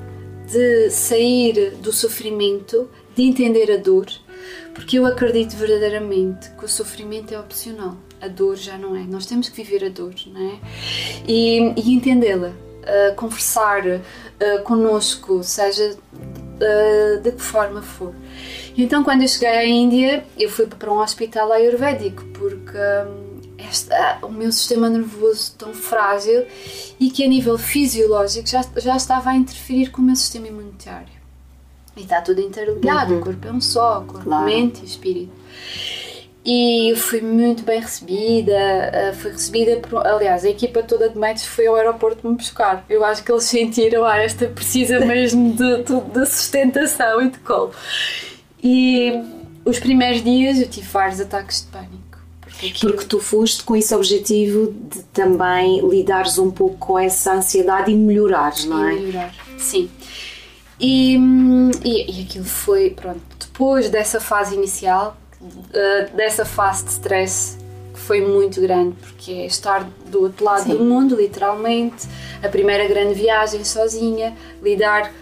[0.46, 4.06] de sair do sofrimento, de entender a dor,
[4.72, 9.00] porque eu acredito verdadeiramente que o sofrimento é opcional, a dor já não é.
[9.00, 10.60] Nós temos que viver a dor, não é?
[11.26, 18.14] E, e entendê-la, uh, conversar uh, connosco, seja uh, de que forma for.
[18.76, 22.78] E então, quando eu cheguei à Índia, eu fui para um hospital ayurvédico, porque.
[22.78, 23.27] Um,
[23.58, 26.46] esta, o meu sistema nervoso tão frágil
[26.98, 31.18] e que a nível fisiológico já, já estava a interferir com o meu sistema imunitário.
[31.96, 33.20] E está tudo interligado, uhum.
[33.20, 34.44] o corpo é um só, corpo, claro.
[34.44, 35.32] mente e espírito.
[36.46, 38.52] e fui muito bem recebida.
[38.52, 42.84] Uh, fui recebida por, aliás, a equipa toda de médicos foi ao aeroporto me buscar.
[42.88, 47.38] Eu acho que eles sentiram, ah, esta precisa mesmo de, de, de sustentação e de
[47.40, 47.72] colo.
[48.62, 49.20] E
[49.64, 52.07] os primeiros dias eu tive vários ataques de pânico.
[52.60, 57.94] Porque, tu foste com esse objetivo de também lidares um pouco com essa ansiedade e
[57.94, 58.94] melhorares, não é?
[58.94, 59.88] E melhorar, sim.
[60.80, 61.16] E,
[61.84, 67.58] e, e aquilo foi, pronto, depois dessa fase inicial, uh, dessa fase de stress
[67.92, 70.76] que foi muito grande, porque é estar do outro lado Sim.
[70.76, 72.06] do mundo, literalmente,
[72.42, 75.12] a primeira grande viagem sozinha, lidar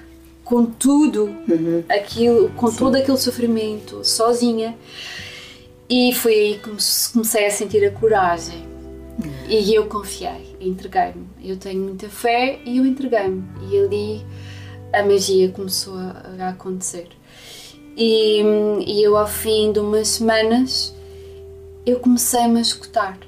[0.44, 1.83] com tudo uhum.
[1.88, 2.77] aquilo, com Sim.
[2.77, 4.77] todo aquele sofrimento sozinha.
[5.88, 6.70] E foi aí que
[7.12, 8.66] comecei a sentir a coragem.
[9.49, 11.27] E eu confiei, entreguei-me.
[11.42, 13.44] Eu tenho muita fé e eu entreguei-me.
[13.70, 14.27] E ali
[14.92, 17.09] a magia começou a, acontecer.
[17.96, 18.42] E,
[18.87, 20.94] e, eu, ao fim de umas semanas,
[21.87, 23.18] eu comecei-me a escutar.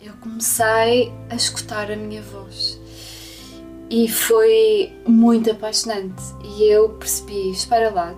[0.00, 2.80] Eu comecei a escutar a minha voz.
[3.90, 6.22] E foi muito apaixonante.
[6.44, 8.14] E eu percebi: espera lá,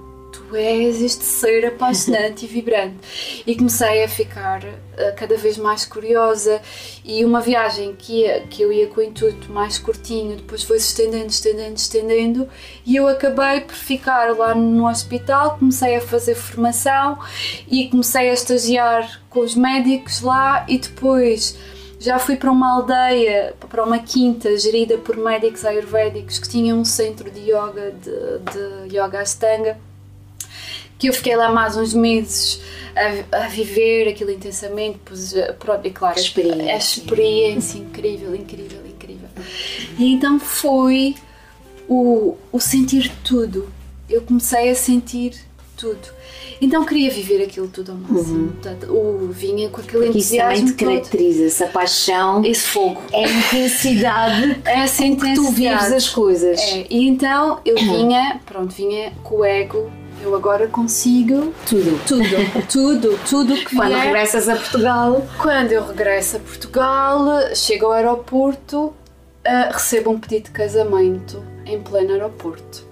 [0.54, 3.42] és este ser apaixonante e vibrante.
[3.46, 6.60] E comecei a ficar uh, cada vez mais curiosa.
[7.04, 10.78] E uma viagem que, ia, que eu ia com o intuito mais curtinho, depois foi
[10.78, 12.48] se estendendo, estendendo, estendendo.
[12.84, 15.58] E eu acabei por ficar lá no hospital.
[15.58, 17.18] Comecei a fazer formação
[17.68, 20.64] e comecei a estagiar com os médicos lá.
[20.68, 21.56] E depois
[21.98, 26.84] já fui para uma aldeia, para uma quinta gerida por médicos ayurvédicos que tinha um
[26.84, 29.78] centro de yoga, de, de yoga astanga
[30.98, 32.60] que eu fiquei lá mais uns meses
[32.94, 38.34] a, a viver aquilo intensamente, pois, eh, pronto, e claro, a experiência, a experiência incrível,
[38.34, 39.28] incrível, incrível.
[39.98, 41.14] E então foi
[41.88, 43.68] o, o sentir tudo.
[44.08, 45.34] Eu comecei a sentir
[45.76, 46.16] tudo.
[46.60, 48.38] Então queria viver aquilo tudo ao máximo.
[48.38, 48.48] Uhum.
[48.48, 50.64] Portanto, o vinha com aquele Porque entusiasmo.
[50.64, 53.02] Isso também te caracteriza, essa paixão, esse fogo.
[53.12, 55.40] É a intensidade é essa intensidade.
[55.40, 56.58] que tu vives as coisas.
[56.60, 56.86] É.
[56.88, 63.18] E então eu vinha, pronto, vinha com o ego eu agora consigo tudo, tudo, tudo,
[63.28, 65.26] tudo que Quando regressas a Portugal?
[65.40, 71.80] Quando eu regresso a Portugal, chego ao aeroporto, uh, recebo um pedido de casamento em
[71.80, 72.86] pleno aeroporto.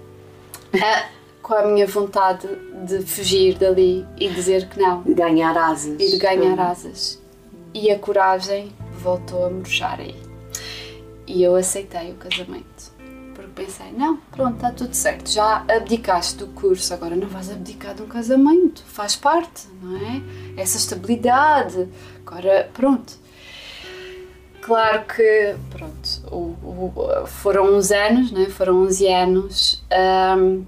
[0.73, 2.47] Uh, com a minha vontade
[2.85, 5.03] de fugir dali e dizer que não.
[5.03, 5.95] De ganhar asas.
[5.99, 7.21] E de ganhar asas.
[7.73, 10.15] E a coragem voltou a murchar aí.
[11.27, 12.94] E eu aceitei o casamento
[13.55, 18.01] pensei, não, pronto, está tudo certo, já abdicaste do curso, agora não vais abdicar de
[18.01, 20.21] um casamento, faz parte, não é?
[20.57, 21.87] Essa estabilidade,
[22.25, 23.25] agora pronto.
[24.61, 26.55] Claro que, pronto, o,
[26.91, 28.47] o, foram uns anos, né?
[28.49, 29.83] foram 11 anos
[30.39, 30.65] um,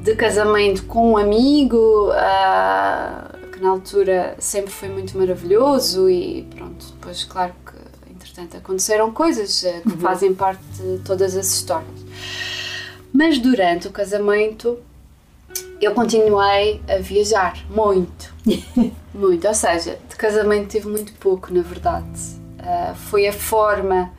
[0.00, 6.86] de casamento com um amigo, uh, que na altura sempre foi muito maravilhoso e pronto,
[6.94, 7.52] depois claro
[8.34, 10.00] Portanto, aconteceram coisas uh, que uhum.
[10.00, 12.04] fazem parte de todas as histórias.
[13.12, 14.76] Mas durante o casamento
[15.80, 18.34] eu continuei a viajar muito,
[19.14, 19.46] muito.
[19.46, 22.08] Ou seja, de casamento tive muito pouco, na verdade.
[22.58, 24.10] Uh, foi a forma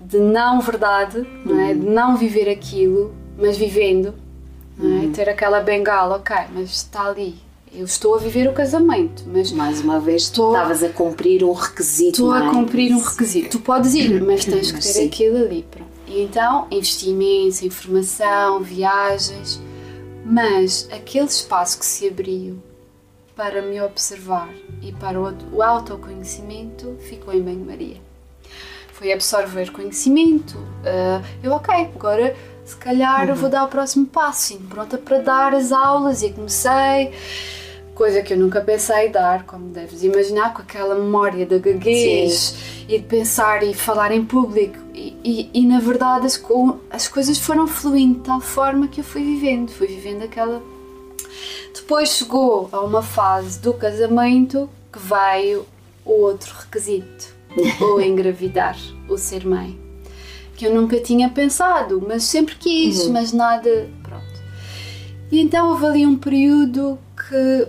[0.00, 1.42] de não verdade, uhum.
[1.44, 1.74] não é?
[1.74, 4.14] de não viver aquilo, mas vivendo.
[4.80, 4.82] É?
[4.82, 5.12] Uhum.
[5.12, 7.36] Ter aquela bengala, ok, mas está ali,
[7.74, 11.52] eu estou a viver o casamento, mas mais uma vez estou, estavas a cumprir um
[11.52, 12.22] requisito.
[12.22, 12.46] Estou é?
[12.46, 13.58] a cumprir um requisito.
[13.58, 15.06] Tu podes ir, mas tens que ter Sim.
[15.06, 15.66] aquilo ali.
[15.68, 15.90] Pronto.
[16.06, 19.60] E então investi imenso em formação, viagens,
[20.24, 22.62] mas aquele espaço que se abriu
[23.34, 24.48] para me observar
[24.80, 27.96] e para o, autoconhecimento ficou em banho-maria.
[28.92, 30.56] Foi absorver conhecimento.
[30.56, 33.34] Uh, eu, ok, agora se calhar uhum.
[33.34, 37.12] vou dar o próximo passo, pronta para dar as aulas e comecei
[37.94, 42.86] coisa que eu nunca pensei dar, como deves imaginar, com aquela memória da gaguez Sim.
[42.88, 44.78] e de pensar e falar em público.
[44.92, 46.42] E, e, e, na verdade as,
[46.90, 50.62] as coisas foram fluindo de tal forma que eu fui vivendo, fui vivendo aquela.
[51.72, 55.66] Depois chegou a uma fase do casamento que veio
[56.04, 57.34] o outro requisito,
[57.80, 58.76] o engravidar,
[59.08, 59.78] o ser mãe.
[60.56, 63.12] Que eu nunca tinha pensado, mas sempre quis, uhum.
[63.12, 63.88] mas nada.
[64.02, 64.24] Pronto.
[65.30, 67.68] E então houve ali um período que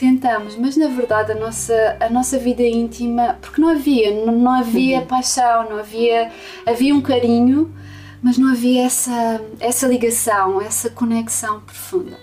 [0.00, 4.52] tentamos, mas na verdade a nossa, a nossa vida íntima, porque não havia, não, não
[4.52, 5.06] havia uhum.
[5.06, 6.32] paixão, não havia,
[6.66, 7.70] havia um carinho,
[8.22, 12.18] mas não havia essa, essa ligação, essa conexão profunda.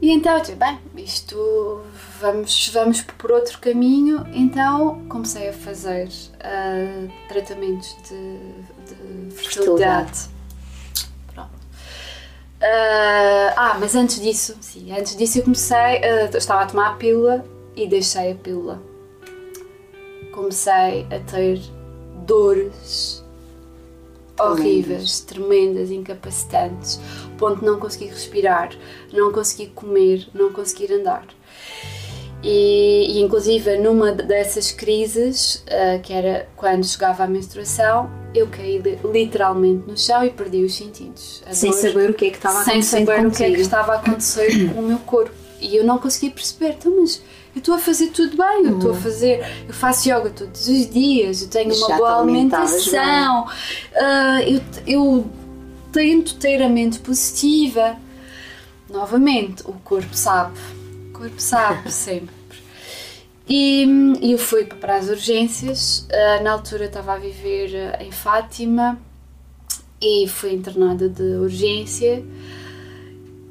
[0.00, 1.82] E então eu disse, bem, isto
[2.18, 9.36] vamos, vamos por outro caminho, então comecei a fazer uh, tratamentos de, de fertilidade.
[9.36, 10.37] fertilidade.
[12.58, 16.92] Uh, ah, mas antes disso, sim, antes disso eu comecei, uh, estava a tomar a
[16.94, 17.44] pílula
[17.76, 18.82] e deixei a pílula.
[20.32, 21.60] Comecei a ter
[22.26, 23.24] dores
[24.40, 27.00] horríveis, tremendas, incapacitantes,
[27.36, 28.70] ponto de não conseguir respirar,
[29.12, 31.26] não conseguir comer, não conseguir andar.
[32.42, 38.80] E, e inclusive numa dessas crises, uh, que era quando chegava a menstruação, eu caí
[39.04, 41.42] literalmente no chão e perdi os sentidos.
[41.50, 42.82] sem dor, saber o que é que estava a acontecer.
[42.82, 43.28] Sem saber contigo.
[43.28, 45.34] o que é que estava a acontecer com o meu corpo.
[45.60, 47.20] E eu não conseguia perceber, então, mas
[47.54, 49.00] eu estou a fazer tudo bem, eu estou a uhum.
[49.00, 55.26] fazer, eu faço yoga todos os dias, eu tenho uma boa alimentação, uh, eu, eu
[55.92, 57.96] tento ter a mente positiva.
[58.88, 60.58] Novamente, o corpo sabe,
[61.18, 62.34] corpo sabe sempre.
[63.48, 63.84] E,
[64.20, 68.98] e eu fui para as urgências, uh, na altura estava a viver uh, em Fátima
[70.00, 72.22] e fui internada de urgência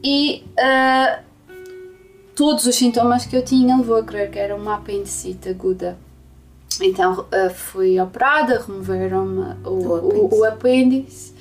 [0.03, 1.23] e uh,
[2.35, 5.97] todos os sintomas que eu tinha levou a crer que era uma apendicite aguda.
[6.79, 11.33] Então uh, fui operada, removeram-me o, o, o, apêndice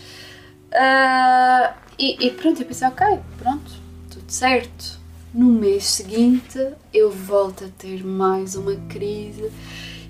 [0.72, 3.70] uh, e, e, pronto, eu pensei, ok, pronto,
[4.10, 4.95] tudo certo.
[5.34, 6.58] No mês seguinte
[6.92, 9.50] eu volto a ter mais uma crise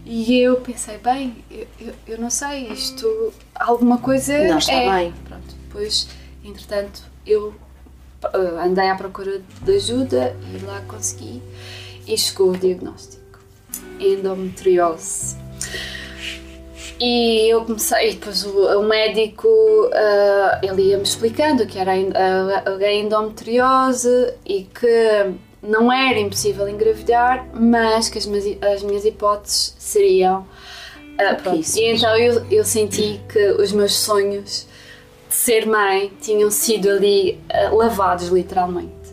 [0.05, 4.89] e eu pensei, bem, eu, eu, eu não sei, isto, alguma coisa não está é.
[4.89, 5.15] bem.
[5.25, 6.09] Pronto, depois,
[6.45, 7.49] entretanto, eu
[8.23, 11.43] uh, andei à procura de ajuda e lá consegui
[12.07, 13.41] e chegou o diagnóstico:
[13.99, 15.37] endometriose.
[16.99, 22.71] E eu comecei, e depois o, o médico, uh, ele ia-me explicando que era a,
[22.71, 29.75] a endometriose e que não era impossível engravidar, mas que as minhas, as minhas hipóteses
[29.79, 30.47] seriam.
[31.21, 31.67] Uh, pronto.
[31.77, 34.67] E então eu, eu senti que os meus sonhos
[35.29, 37.39] ser mãe tinham sido ali
[37.71, 39.06] uh, lavados literalmente.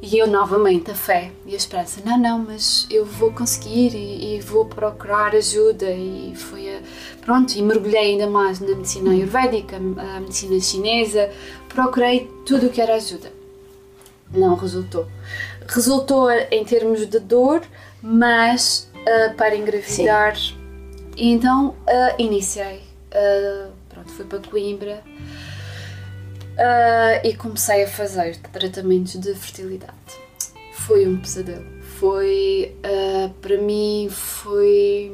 [0.00, 4.36] E eu novamente a fé e a esperança, não, não, mas eu vou conseguir e,
[4.36, 6.80] e vou procurar ajuda e foi a,
[7.20, 11.30] pronto, e mergulhei ainda mais na medicina ayurvédica, a medicina chinesa,
[11.68, 13.32] procurei tudo o que era ajuda.
[14.30, 15.08] Não resultou.
[15.66, 17.62] Resultou em termos de dor,
[18.00, 20.36] mas uh, para engravidar.
[20.36, 20.54] Sim.
[21.16, 22.82] E então uh, iniciei,
[23.12, 25.02] uh, pronto, fui para Coimbra,
[26.58, 29.94] uh, e comecei a fazer tratamentos de fertilidade.
[30.72, 31.64] Foi um pesadelo.
[31.98, 35.12] Foi, uh, para mim, foi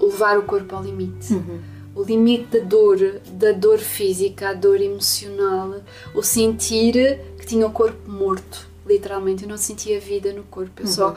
[0.00, 1.32] levar o corpo ao limite.
[1.32, 1.60] Uhum.
[1.94, 5.80] O limite da dor, da dor física, a dor emocional,
[6.14, 9.42] o sentir que tinha o corpo morto, literalmente.
[9.42, 10.92] Eu não sentia vida no corpo, eu uhum.
[10.92, 11.16] só.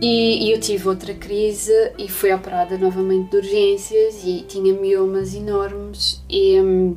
[0.00, 5.34] E, e, eu tive outra crise e fui operada novamente de urgências e tinha miomas
[5.34, 6.58] enormes e.
[6.58, 6.96] Um,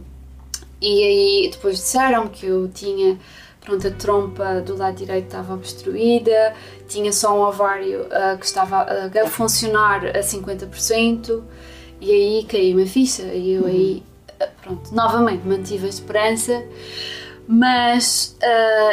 [0.84, 3.18] e aí depois disseram que eu tinha,
[3.62, 6.54] pronto, a trompa do lado direito estava obstruída,
[6.90, 11.42] tinha só um ovário uh, que estava uh, a funcionar a 50%,
[12.02, 13.68] e aí caiu uma ficha, e eu uhum.
[13.70, 14.04] aí,
[14.42, 16.62] uh, pronto, novamente mantive a esperança,
[17.48, 18.38] mas,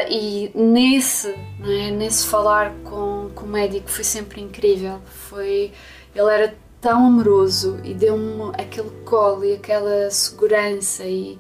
[0.09, 5.73] e nesse, é, nesse falar com, com o médico foi sempre incrível, foi,
[6.15, 11.39] ele era tão amoroso e deu-me aquele colo e aquela segurança e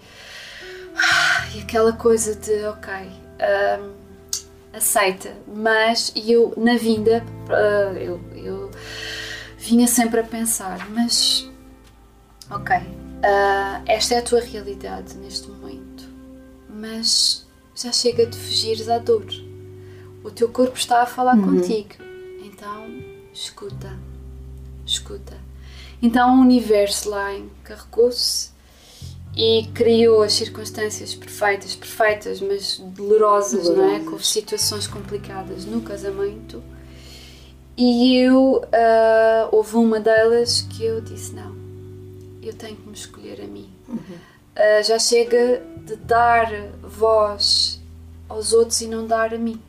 [1.54, 4.00] e aquela coisa de, ok, um,
[4.72, 8.70] aceita, mas eu na vinda, uh, eu, eu
[9.58, 11.50] vinha sempre a pensar, mas
[12.50, 16.04] ok, uh, esta é a tua realidade neste momento,
[16.68, 19.26] mas já chega de fugires à dor.
[20.22, 21.60] O teu corpo está a falar uhum.
[21.60, 21.94] contigo,
[22.44, 22.86] então
[23.32, 23.98] escuta,
[24.84, 25.36] escuta.
[26.02, 28.49] Então o universo lá encarregou-se
[29.36, 33.76] e criou as circunstâncias perfeitas, perfeitas, mas dolorosas, dolorosas.
[33.76, 34.10] não é?
[34.10, 36.62] Com situações complicadas no casamento.
[37.76, 41.54] E eu, uh, houve uma delas que eu disse: não,
[42.42, 43.70] eu tenho que me escolher a mim.
[43.88, 43.96] Uhum.
[43.96, 46.50] Uh, já chega de dar
[46.82, 47.80] voz
[48.28, 49.60] aos outros e não dar a mim.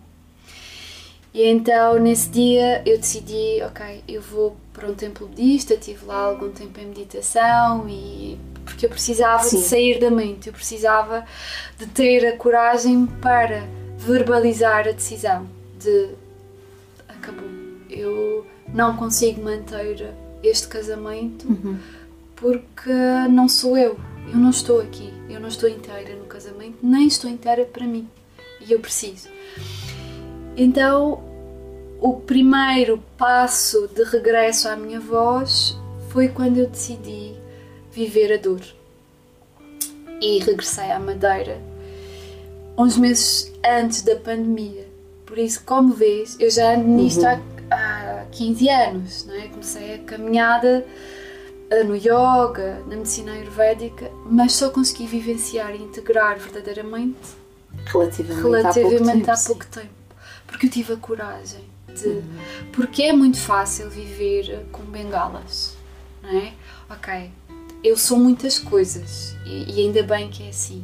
[1.33, 6.25] E então nesse dia eu decidi, ok, eu vou para um templo budista, estive lá
[6.25, 8.37] algum tempo em meditação e
[8.71, 9.57] porque eu precisava Sim.
[9.57, 11.25] de sair da mente, eu precisava
[11.77, 13.67] de ter a coragem para
[13.97, 15.47] verbalizar a decisão
[15.77, 16.09] de
[17.07, 17.49] acabou,
[17.89, 21.77] eu não consigo manter este casamento uhum.
[22.35, 22.93] porque
[23.29, 23.99] não sou eu,
[24.31, 28.07] eu não estou aqui, eu não estou inteira no casamento, nem estou inteira para mim
[28.61, 29.27] e eu preciso.
[30.55, 31.21] Então,
[31.99, 35.77] o primeiro passo de regresso à minha voz
[36.09, 37.40] foi quando eu decidi
[37.91, 38.61] viver a dor.
[40.21, 41.59] E regressei à Madeira
[42.77, 44.87] uns meses antes da pandemia.
[45.25, 47.39] Por isso, como vês, eu já ando nisto há,
[47.71, 49.47] há 15 anos, não é?
[49.47, 50.85] Comecei a caminhada
[51.85, 57.41] no yoga, na medicina ayurvédica, mas só consegui vivenciar e integrar verdadeiramente
[57.85, 59.89] Relativamente, relativamente há há pouco tempo.
[60.45, 62.21] Porque eu tive a coragem de.
[62.73, 65.75] Porque é muito fácil viver com bengalas,
[66.21, 66.53] não é?
[66.89, 67.31] Ok,
[67.83, 70.83] eu sou muitas coisas e, e ainda bem que é assim.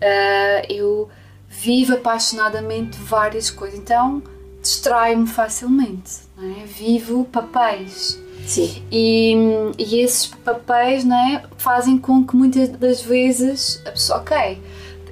[0.00, 1.08] Ah, eu
[1.48, 4.22] vivo apaixonadamente várias coisas, então
[4.60, 6.64] distraio-me facilmente, é?
[6.64, 8.18] Vivo papéis.
[8.46, 8.82] Sim.
[8.90, 9.34] E,
[9.78, 14.60] e esses papéis é, fazem com que muitas das vezes a pessoa, ok,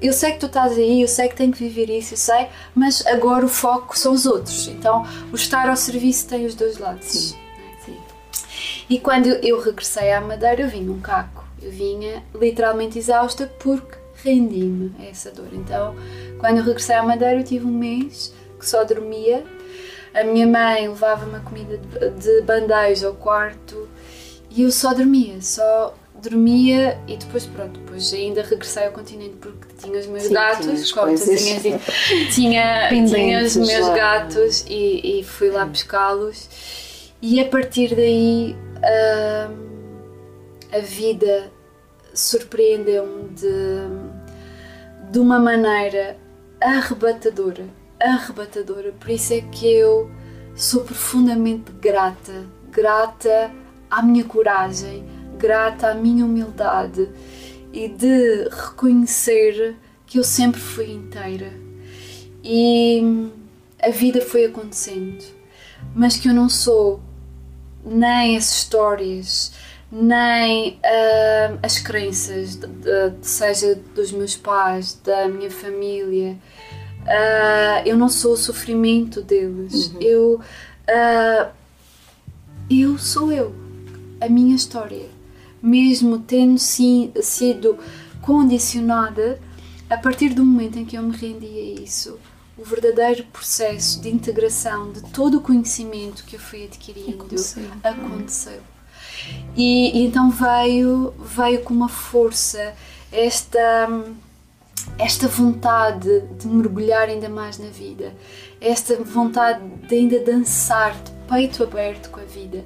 [0.03, 2.49] eu sei que tu estás aí, eu sei que tenho que viver isso, eu sei,
[2.75, 4.67] mas agora o foco são os outros.
[4.69, 7.07] Então o estar ao serviço tem os dois lados.
[7.07, 7.37] Sim.
[8.91, 11.45] E quando eu regressei à Madeira, eu vinha um caco.
[11.63, 15.49] Eu vinha literalmente exausta porque rendi-me a essa dor.
[15.53, 15.95] Então,
[16.39, 19.45] quando eu regressei à Madeira, eu tive um mês que só dormia.
[20.13, 23.89] A minha mãe levava-me a comida de- de bandeja ao quarto
[24.51, 29.69] e eu só dormia, só dormia e depois, pronto, depois ainda regressei ao continente porque
[29.81, 31.79] tinha os meus Sim, gatos, como tu tinhas dito,
[32.35, 33.95] tinha, tinha os meus lá.
[33.95, 36.49] gatos e, e fui lá pescá-los.
[37.23, 39.71] E a partir daí hum,
[40.73, 41.51] a vida
[42.15, 46.17] surpreendeu-me de, de uma maneira
[46.61, 47.67] arrebatadora,
[48.01, 48.93] arrebatadora.
[48.93, 50.11] Por isso é que eu
[50.55, 53.51] sou profundamente grata, grata
[53.91, 55.05] à minha coragem,
[55.39, 57.09] grata à minha humildade
[57.73, 59.77] e de reconhecer
[60.07, 61.53] que eu sempre fui inteira.
[62.43, 63.31] E
[63.83, 65.25] a vida foi acontecendo,
[65.95, 67.01] mas que eu não sou
[67.85, 69.53] nem as histórias,
[69.91, 76.37] nem ah, as crenças, de- de- seja dos meus pais, da minha família.
[77.07, 79.93] Ah, eu não sou o sofrimento deles.
[80.01, 80.41] Eu,
[80.89, 81.51] ah,
[82.71, 83.55] eu sou eu,
[84.21, 85.07] a minha história.
[85.63, 87.79] Mesmo tendo sim, sido
[88.23, 89.39] condicionada,
[89.91, 92.19] a partir do momento em que eu me rendi a isso,
[92.61, 97.65] o verdadeiro processo de integração de todo o conhecimento que eu fui adquirindo Aconteceu.
[97.83, 98.61] aconteceu.
[99.57, 102.75] E, e então veio, veio com uma força
[103.11, 103.89] esta,
[104.99, 108.15] esta vontade de mergulhar ainda mais na vida,
[108.61, 112.63] esta vontade de ainda dançar de peito aberto com a vida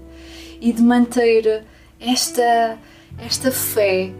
[0.60, 1.64] e de manter
[2.00, 2.78] esta,
[3.18, 4.12] esta fé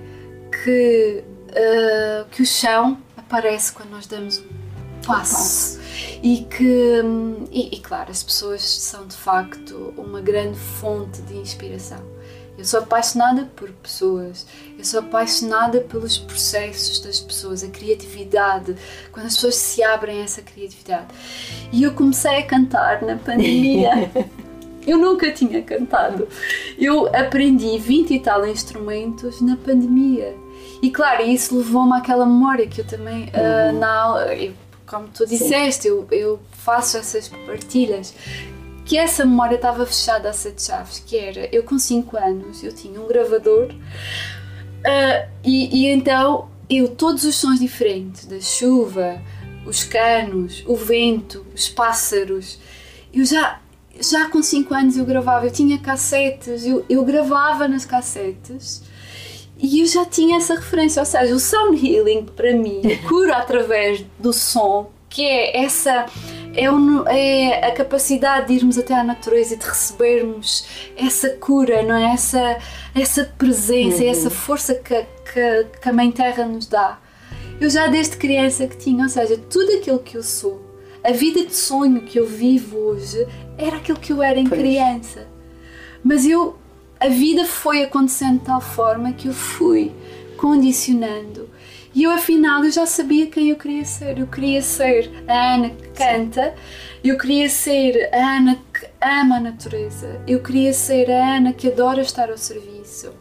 [0.63, 4.64] que, ah, que o chão aparece quando nós damos um
[5.07, 5.81] passo.
[6.23, 7.03] E que
[7.51, 11.99] e, e claro as pessoas são de facto uma grande fonte de inspiração.
[12.57, 14.47] Eu sou apaixonada por pessoas
[14.79, 18.77] eu sou apaixonada pelos processos das pessoas a criatividade
[19.13, 21.07] quando as pessoas se abrem a essa criatividade.
[21.73, 24.11] E eu comecei a cantar na pandemia.
[24.87, 26.29] Eu nunca tinha cantado.
[26.79, 30.37] Eu aprendi 20 e tal instrumentos na pandemia.
[30.83, 34.53] E claro, isso levou-me àquela memória que eu também, ah, na aula, eu-
[34.87, 38.15] como tu disseste, eu, eu faço essas partilhas,
[38.85, 42.73] que essa memória estava fechada a sete chaves, que era, eu com 5 anos, eu
[42.73, 43.75] tinha um gravador,
[44.85, 49.21] ah, e, e então eu, todos os sons diferentes, da chuva,
[49.67, 52.59] os canos, o vento, os pássaros,
[53.13, 53.61] eu já,
[53.99, 58.83] já com 5 anos eu gravava, eu tinha cassetes, eu, eu gravava nas cassetes,
[59.59, 63.37] e eu já tinha essa referência, ou seja, o sound healing para mim, a cura
[63.37, 66.07] através do som, que é essa
[66.57, 71.83] é, o- é a capacidade de irmos até à natureza e de recebermos essa cura,
[71.83, 72.13] não é?
[72.15, 72.59] Essa,
[72.95, 74.95] essa presença, essa força que,
[75.33, 76.99] que, que a Mãe Terra nos dá.
[77.61, 80.61] Eu já desde criança que tinha, ou seja, tudo aquilo que eu sou,
[81.05, 83.25] a vida de sonho que eu vivo hoje,
[83.57, 84.61] era aquilo que eu era em Pois.
[84.61, 85.27] criança.
[86.03, 86.57] Mas eu,
[87.05, 89.93] a vida foi acontecendo de tal forma que eu fui
[90.37, 91.51] condicionando.
[91.95, 94.19] E eu, afinal, eu já sabia quem eu queria ser.
[94.19, 96.55] Eu queria ser a Ana que canta,
[97.05, 101.69] eu queria ser a Ana que ama a natureza, eu queria ser a Ana que
[101.69, 103.13] adora estar ao serviço.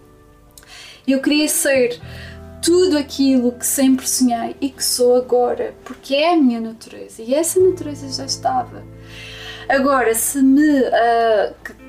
[1.05, 1.99] Eu queria ser
[2.61, 7.33] tudo aquilo que sempre sonhei e que sou agora, porque é a minha natureza e
[7.35, 8.81] essa natureza já estava.
[9.67, 10.63] Agora, se me.
[11.63, 11.82] que-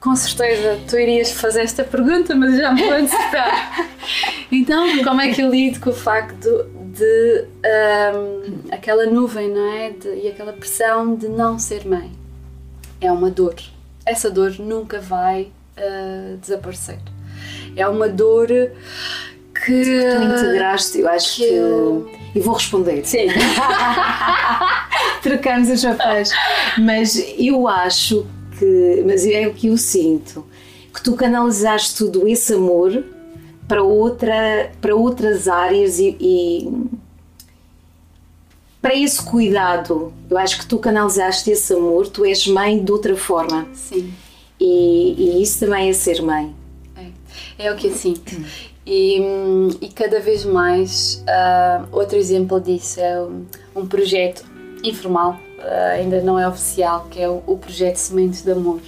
[0.00, 3.88] com certeza tu irias fazer esta pergunta, mas já me vou antecipar.
[4.50, 9.90] Então, como é que eu lido com o facto de ahm, aquela nuvem, não é?
[9.90, 12.10] De- e aquela pressão de não ser mãe?
[12.98, 13.56] É uma dor.
[14.06, 16.98] Essa dor nunca vai ah, desaparecer.
[17.76, 19.84] É uma dor que.
[19.84, 21.54] Tu integraste, eu acho que que.
[21.54, 23.04] Eu e vou responder.
[23.04, 23.26] Sim.
[25.22, 26.30] Trocamos os papéis.
[26.78, 28.26] Mas eu acho
[28.58, 30.44] que, mas é o que eu sinto,
[30.92, 33.04] que tu canalizaste tudo esse amor
[33.66, 36.88] para, outra, para outras áreas e, e
[38.80, 40.12] para esse cuidado.
[40.28, 43.68] Eu acho que tu canalizaste esse amor, tu és mãe de outra forma.
[43.74, 44.12] Sim.
[44.58, 46.54] E, e isso também é ser mãe.
[46.96, 48.34] É, é o que eu sinto.
[48.84, 49.20] E,
[49.82, 53.44] e cada vez mais, uh, outro exemplo disso é um,
[53.76, 54.44] um projeto
[54.82, 55.38] informal,
[55.92, 58.80] ainda não é oficial, que é o, o, projeto Sementes de Amor,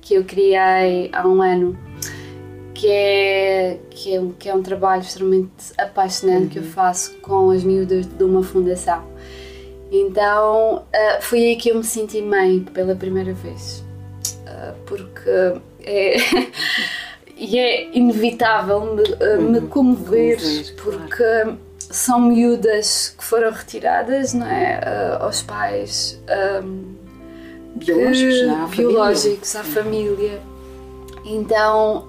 [0.00, 1.78] que eu criei há um ano,
[2.74, 6.48] que é, que é, que é um trabalho extremamente apaixonante uhum.
[6.48, 6.70] que eu uhum.
[6.70, 9.04] faço com as miúdas de uma fundação.
[9.92, 13.84] Então uh, foi aí que eu me senti mãe pela primeira vez,
[14.86, 15.30] porque
[15.82, 16.16] é.
[17.36, 19.66] e é inevitável me, uh, me uhum.
[19.68, 20.38] comover,
[20.82, 21.58] porque claro.
[21.90, 26.20] São miúdas que foram retiradas não é, uh, aos pais
[26.62, 26.94] um,
[27.74, 29.70] biológicos, que, à biológicos família.
[29.70, 30.42] à família.
[31.24, 32.08] Então,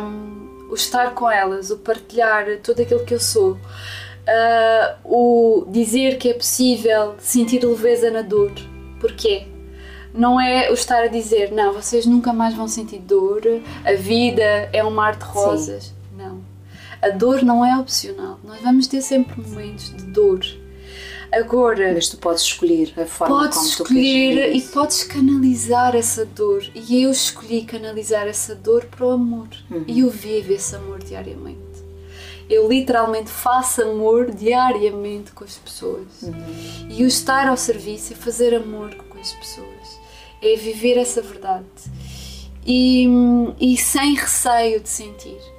[0.00, 6.18] um, o estar com elas, o partilhar tudo aquilo que eu sou, uh, o dizer
[6.18, 8.52] que é possível sentir leveza na dor.
[9.00, 9.46] Porquê?
[10.14, 13.42] não é o estar a dizer, não, vocês nunca mais vão sentir dor,
[13.84, 15.86] a vida é um mar de rosas.
[15.86, 16.03] Sim.
[17.04, 18.38] A dor não é opcional.
[18.42, 20.40] Nós vamos ter sempre momentos de dor.
[21.32, 21.92] Agora.
[21.92, 26.64] Mas tu podes escolher a forma podes como escolher tu e podes canalizar essa dor.
[26.74, 29.48] E eu escolhi canalizar essa dor para o amor.
[29.70, 29.84] Uhum.
[29.86, 31.58] E eu vivo esse amor diariamente.
[32.48, 36.22] Eu literalmente faço amor diariamente com as pessoas.
[36.22, 36.34] Uhum.
[36.88, 40.04] E o estar ao serviço é fazer amor com as pessoas
[40.44, 41.64] é viver essa verdade
[42.66, 43.06] e,
[43.58, 45.53] e sem receio de sentir.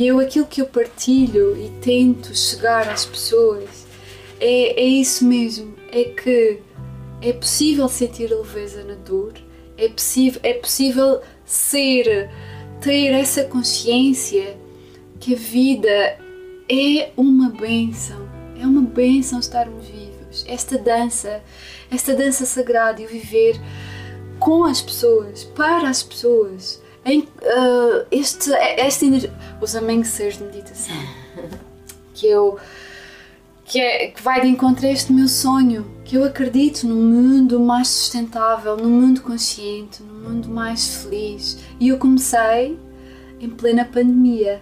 [0.00, 3.86] E eu aquilo que eu partilho e tento chegar às pessoas
[4.40, 6.58] é, é isso mesmo, é que
[7.20, 9.34] é possível sentir a leveza na dor,
[9.76, 12.30] é possível, é possível ser,
[12.80, 14.56] ter essa consciência
[15.20, 16.18] que a vida
[16.66, 18.26] é uma benção,
[18.58, 20.46] é uma benção estarmos vivos.
[20.48, 21.42] Esta dança,
[21.90, 23.60] esta dança sagrada e viver
[24.38, 26.80] com as pessoas, para as pessoas.
[27.04, 30.94] Em, uh, este, esta energia, os amanheceres de meditação,
[32.12, 32.58] que eu
[33.70, 37.60] que, é, que vai de encontro a este meu sonho, que eu acredito num mundo
[37.60, 41.56] mais sustentável, num mundo consciente, num mundo mais feliz.
[41.78, 42.76] E eu comecei
[43.38, 44.60] em plena pandemia.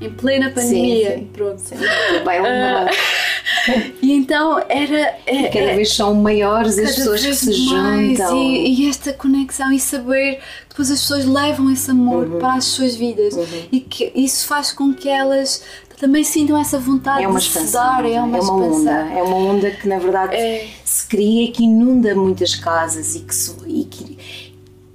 [0.00, 1.10] Em plena pandemia.
[1.10, 1.30] Sim, sim.
[1.32, 1.58] Pronto.
[1.58, 5.16] Sim, bem uh, e então era.
[5.26, 8.36] É, cada vez são maiores as pessoas que se juntam.
[8.36, 12.38] E, e, esta conexão e saber depois as pessoas levam esse amor uhum.
[12.38, 13.46] para as suas vidas uhum.
[13.72, 15.62] e que isso faz com que elas
[15.98, 19.36] também sintam essa vontade é de se dar, é uma, é uma onda, é uma
[19.36, 20.68] onda que na verdade é.
[20.84, 23.34] se cria e que inunda muitas casas e que,
[23.66, 24.45] e que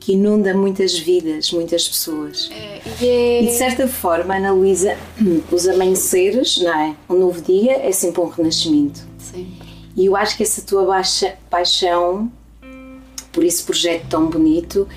[0.01, 2.49] que inunda muitas vidas, muitas pessoas.
[2.51, 3.43] É, é...
[3.43, 4.97] E de certa forma, Ana Luísa,
[5.51, 6.95] os amanheceres, não é?
[7.07, 9.07] Um novo dia é sempre um renascimento.
[9.19, 9.47] Sim.
[9.95, 12.31] E eu acho que essa tua baixa paixão
[13.31, 14.87] por esse projeto tão bonito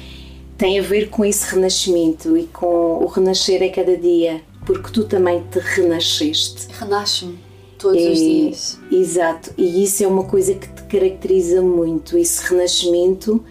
[0.56, 5.04] tem a ver com esse renascimento e com o renascer a cada dia, porque tu
[5.04, 6.68] também te renasceste.
[6.78, 7.38] Renasce-me
[7.78, 8.78] todos os dias.
[8.90, 13.44] Exato, e isso é uma coisa que te caracteriza muito, esse renascimento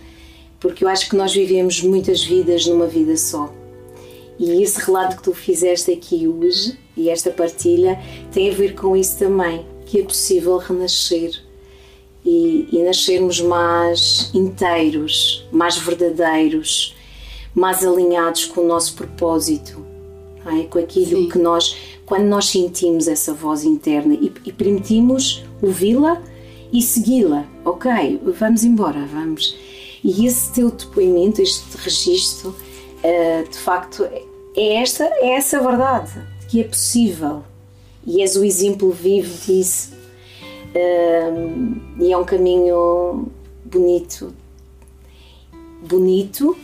[0.63, 3.53] porque eu acho que nós vivemos muitas vidas numa vida só.
[4.39, 7.99] E esse relato que tu fizeste aqui hoje e esta partilha
[8.31, 11.31] tem a ver com isso também, que é possível renascer
[12.25, 16.95] e, e nascermos mais inteiros, mais verdadeiros,
[17.53, 19.85] mais alinhados com o nosso propósito,
[20.45, 20.63] é?
[20.63, 21.29] com aquilo Sim.
[21.29, 26.23] que nós, quando nós sentimos essa voz interna e, e permitimos ouvi-la
[26.71, 29.61] e segui-la, ok, vamos embora, vamos
[30.03, 34.03] e esse teu depoimento, este registro, uh, de facto,
[34.55, 36.11] é esta, é essa verdade,
[36.49, 37.43] que é possível.
[38.05, 39.93] E és o exemplo vivo disso.
[40.75, 43.31] Uh, e é um caminho
[43.63, 44.33] bonito.
[45.87, 46.57] Bonito,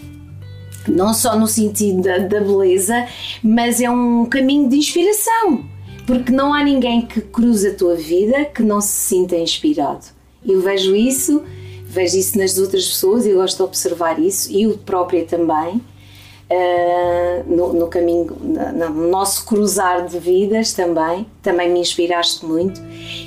[0.88, 3.08] não só no sentido da, da beleza,
[3.42, 5.64] mas é um caminho de inspiração.
[6.06, 10.06] Porque não há ninguém que cruze a tua vida que não se sinta inspirado.
[10.46, 11.44] Eu vejo isso
[11.90, 17.44] vejo isso nas outras pessoas e gosto de observar isso, e eu própria também, uh,
[17.48, 22.80] no, no, caminho, no, no nosso cruzar de vidas também, também me inspiraste muito,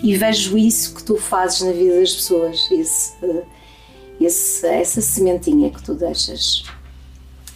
[0.03, 3.43] e vejo isso que tu fazes na vida das pessoas, esse, uh,
[4.21, 6.63] esse, essa sementinha que tu deixas,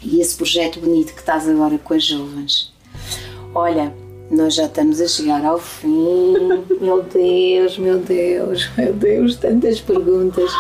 [0.02, 2.72] e esse projeto bonito que estás agora com as jovens.
[3.54, 3.94] Olha,
[4.31, 6.35] Nós já estamos a chegar ao fim.
[6.81, 10.51] Meu Deus, meu Deus, meu Deus, tantas perguntas.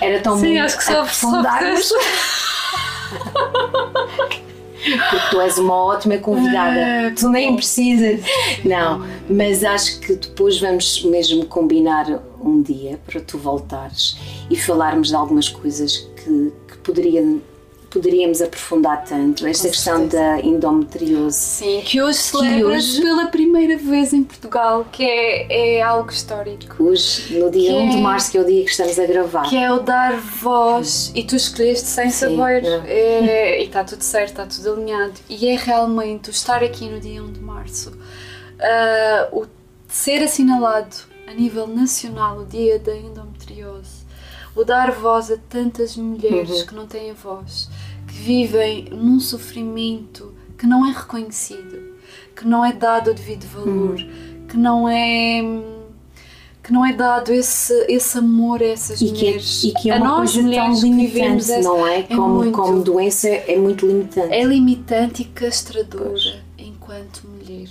[0.00, 1.92] Era tão Sim, bom acho que só aprofundarmos.
[5.10, 6.78] Porque tu és uma ótima convidada.
[6.78, 8.20] É, tu nem precisas.
[8.64, 14.16] Não, mas acho que depois vamos mesmo combinar um dia para tu voltares
[14.48, 17.22] e falarmos de algumas coisas que, que poderia,
[17.90, 19.46] poderíamos aprofundar tanto.
[19.46, 20.22] Esta Com questão certeza.
[20.22, 21.36] da endometriose.
[21.36, 26.82] Sim, que hoje celebra-se hoje- pela primeira vez em Portugal, que é, é algo histórico.
[26.82, 29.06] Hoje, no dia Que 1 de é- março, que é o dia que estamos a
[29.06, 29.42] gravar.
[29.48, 32.64] Que é o dar voz e tu escolheste sem Sim, saber.
[32.64, 32.82] é.
[32.88, 35.14] É, e está tudo certo, está tudo alinhado.
[35.28, 37.92] E é realmente o estar aqui no dia 1 de março,
[38.60, 39.46] ah, o
[39.88, 44.06] ser assinalado a nível nacional o dia da endometriose,
[44.56, 46.66] o dar voz a tantas mulheres Uhum.
[46.66, 47.68] que não têm voz,
[48.22, 51.94] vivem num sofrimento que não é reconhecido,
[52.34, 54.46] que não é dado o devido valor, Uhum.
[54.48, 55.40] que não é
[56.62, 59.64] que não é dado esse, esse amor a essas E que, é, mulheres.
[59.64, 62.02] e que é a uma coisa mulheres tão limitante, essa- não é?
[62.02, 62.52] Como, muito.
[62.58, 64.34] como doença é muito limitante.
[64.34, 67.68] é limitante e castradora enquanto mulher.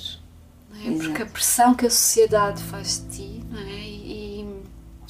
[0.74, 0.98] Não é?
[0.98, 3.66] Porque a pressão que a sociedade faz de ti não é?
[3.70, 4.46] e,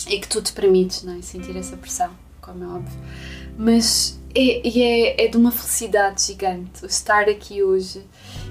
[0.10, 1.22] e que tu te permites não é?
[1.22, 2.10] sentir essa pressão,
[2.42, 3.00] como é óbvio.
[3.58, 8.04] Mas é, e é, é de uma felicidade gigante estar aqui hoje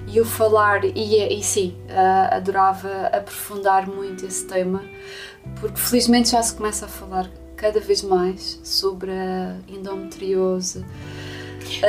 [0.07, 4.83] e o falar, e, é- e sim, ah, adorava aprofundar muito esse tema,
[5.59, 10.85] porque felizmente já se começa a falar cada vez mais sobre a endometriose.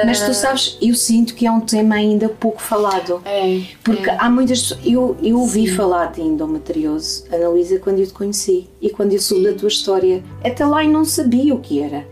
[0.05, 3.23] Mas tu sabes, eu sinto que é um tema ainda pouco falado.
[3.25, 4.17] É, Porque é.
[4.19, 4.77] há muitas.
[4.85, 9.21] Eu, eu ouvi falar de endometriose, Ana Luísa, quando eu te conheci e quando eu
[9.21, 10.23] soube da tua história.
[10.45, 12.05] Até lá eu não sabia o que era.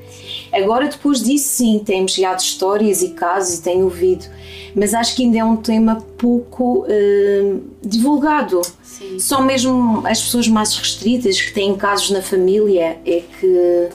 [0.63, 4.25] Agora, depois disso, sim, tem chegado histórias e casos e tenho ouvido.
[4.75, 8.61] Mas acho que ainda é um tema pouco hum, divulgado.
[8.83, 9.19] Sim.
[9.19, 13.89] Só mesmo as pessoas mais restritas que têm casos na família é que.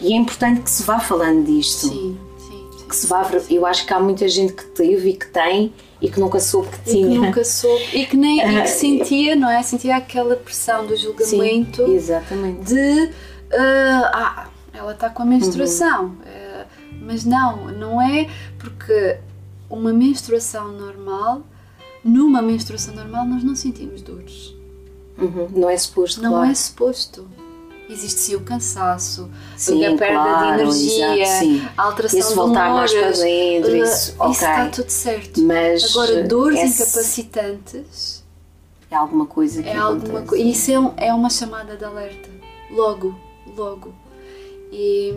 [0.00, 1.88] E é importante que se vá falando disto.
[1.88, 2.68] Sim, sim.
[2.78, 2.88] sim.
[2.88, 6.08] Que se vá, eu acho que há muita gente que teve e que tem e
[6.08, 7.20] que nunca soube que E que tinha.
[7.20, 7.84] nunca soube.
[7.92, 9.62] E que nem e que sentia, não é?
[9.62, 12.62] Sentia aquela pressão do julgamento Sim, exatamente.
[12.64, 13.10] de
[13.52, 14.48] ah, ah,
[14.78, 16.04] ela está com a menstruação.
[16.06, 16.16] Uhum.
[16.26, 16.66] Ah,
[17.02, 19.18] mas não, não é porque
[19.68, 21.42] uma menstruação normal,
[22.04, 24.54] numa menstruação normal, nós não sentimos dores.
[25.18, 26.50] Uhum, Não é suposto, Não claro.
[26.50, 27.28] é suposto.
[27.90, 31.22] Existe sim o cansaço, Sim, a perda claro, de energia,
[31.56, 34.30] exato, a alteração Isso do voltar mais para dentro, ah, isso, ok.
[34.32, 35.40] está tudo certo.
[35.42, 38.24] Mas Agora, dores esse- incapacitantes
[38.90, 40.42] é alguma coisa que é alguma acontece.
[40.42, 42.28] E isso é, um- é uma chamada de alerta.
[42.70, 43.18] Logo,
[43.56, 43.94] logo.
[44.72, 45.14] E.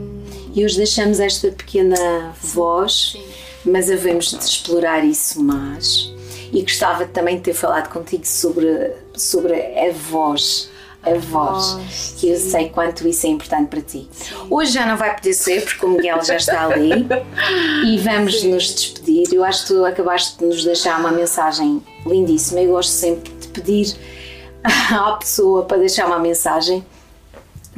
[0.54, 3.24] E hoje deixamos esta pequena voz, Sim.
[3.72, 6.12] mas havemos de explorar isso mais.
[6.52, 10.70] E gostava também de ter falado contigo sobre, sobre a voz.
[11.04, 12.52] A voz, voz, que eu sim.
[12.52, 14.08] sei quanto isso é importante para ti.
[14.52, 17.08] Hoje já não vai poder ser, porque o Miguel já está ali
[17.88, 18.54] e vamos Sim.
[18.54, 19.34] nos despedir.
[19.34, 22.62] Eu acho que tu acabaste de nos deixar uma mensagem lindíssima.
[22.62, 23.96] Eu gosto sempre de pedir
[24.64, 26.86] à pessoa para deixar uma mensagem,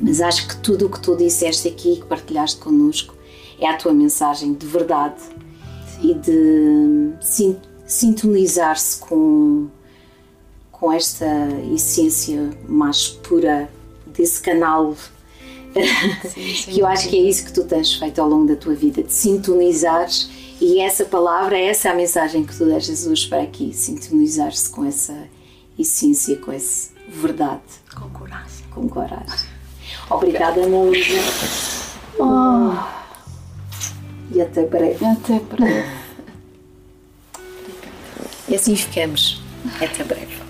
[0.04, 3.16] mas acho que tudo o que tu disseste aqui, que partilhaste connosco,
[3.60, 5.22] é a tua mensagem de verdade
[6.02, 9.68] e de sin- sintonizar-se com,
[10.72, 11.26] com esta
[11.74, 13.70] essência mais pura
[14.08, 14.94] desse canal
[16.34, 16.42] Sim,
[16.74, 19.02] que eu acho que é isso que tu tens feito ao longo da tua vida,
[19.02, 20.30] de sintonizares
[20.62, 24.84] e essa palavra, essa é a mensagem que tu deixas hoje para aqui, sintonizar-se com
[24.86, 25.16] essa
[25.80, 27.62] essência, com essa verdade,
[27.96, 28.66] Com coragem.
[28.72, 29.53] com coragem.
[30.10, 31.14] Obrigada, Ana Luísa.
[32.20, 32.74] Oh.
[34.32, 35.06] E até breve.
[35.06, 35.90] Até breve.
[38.50, 39.42] E assim ficamos.
[39.82, 40.43] Até breve.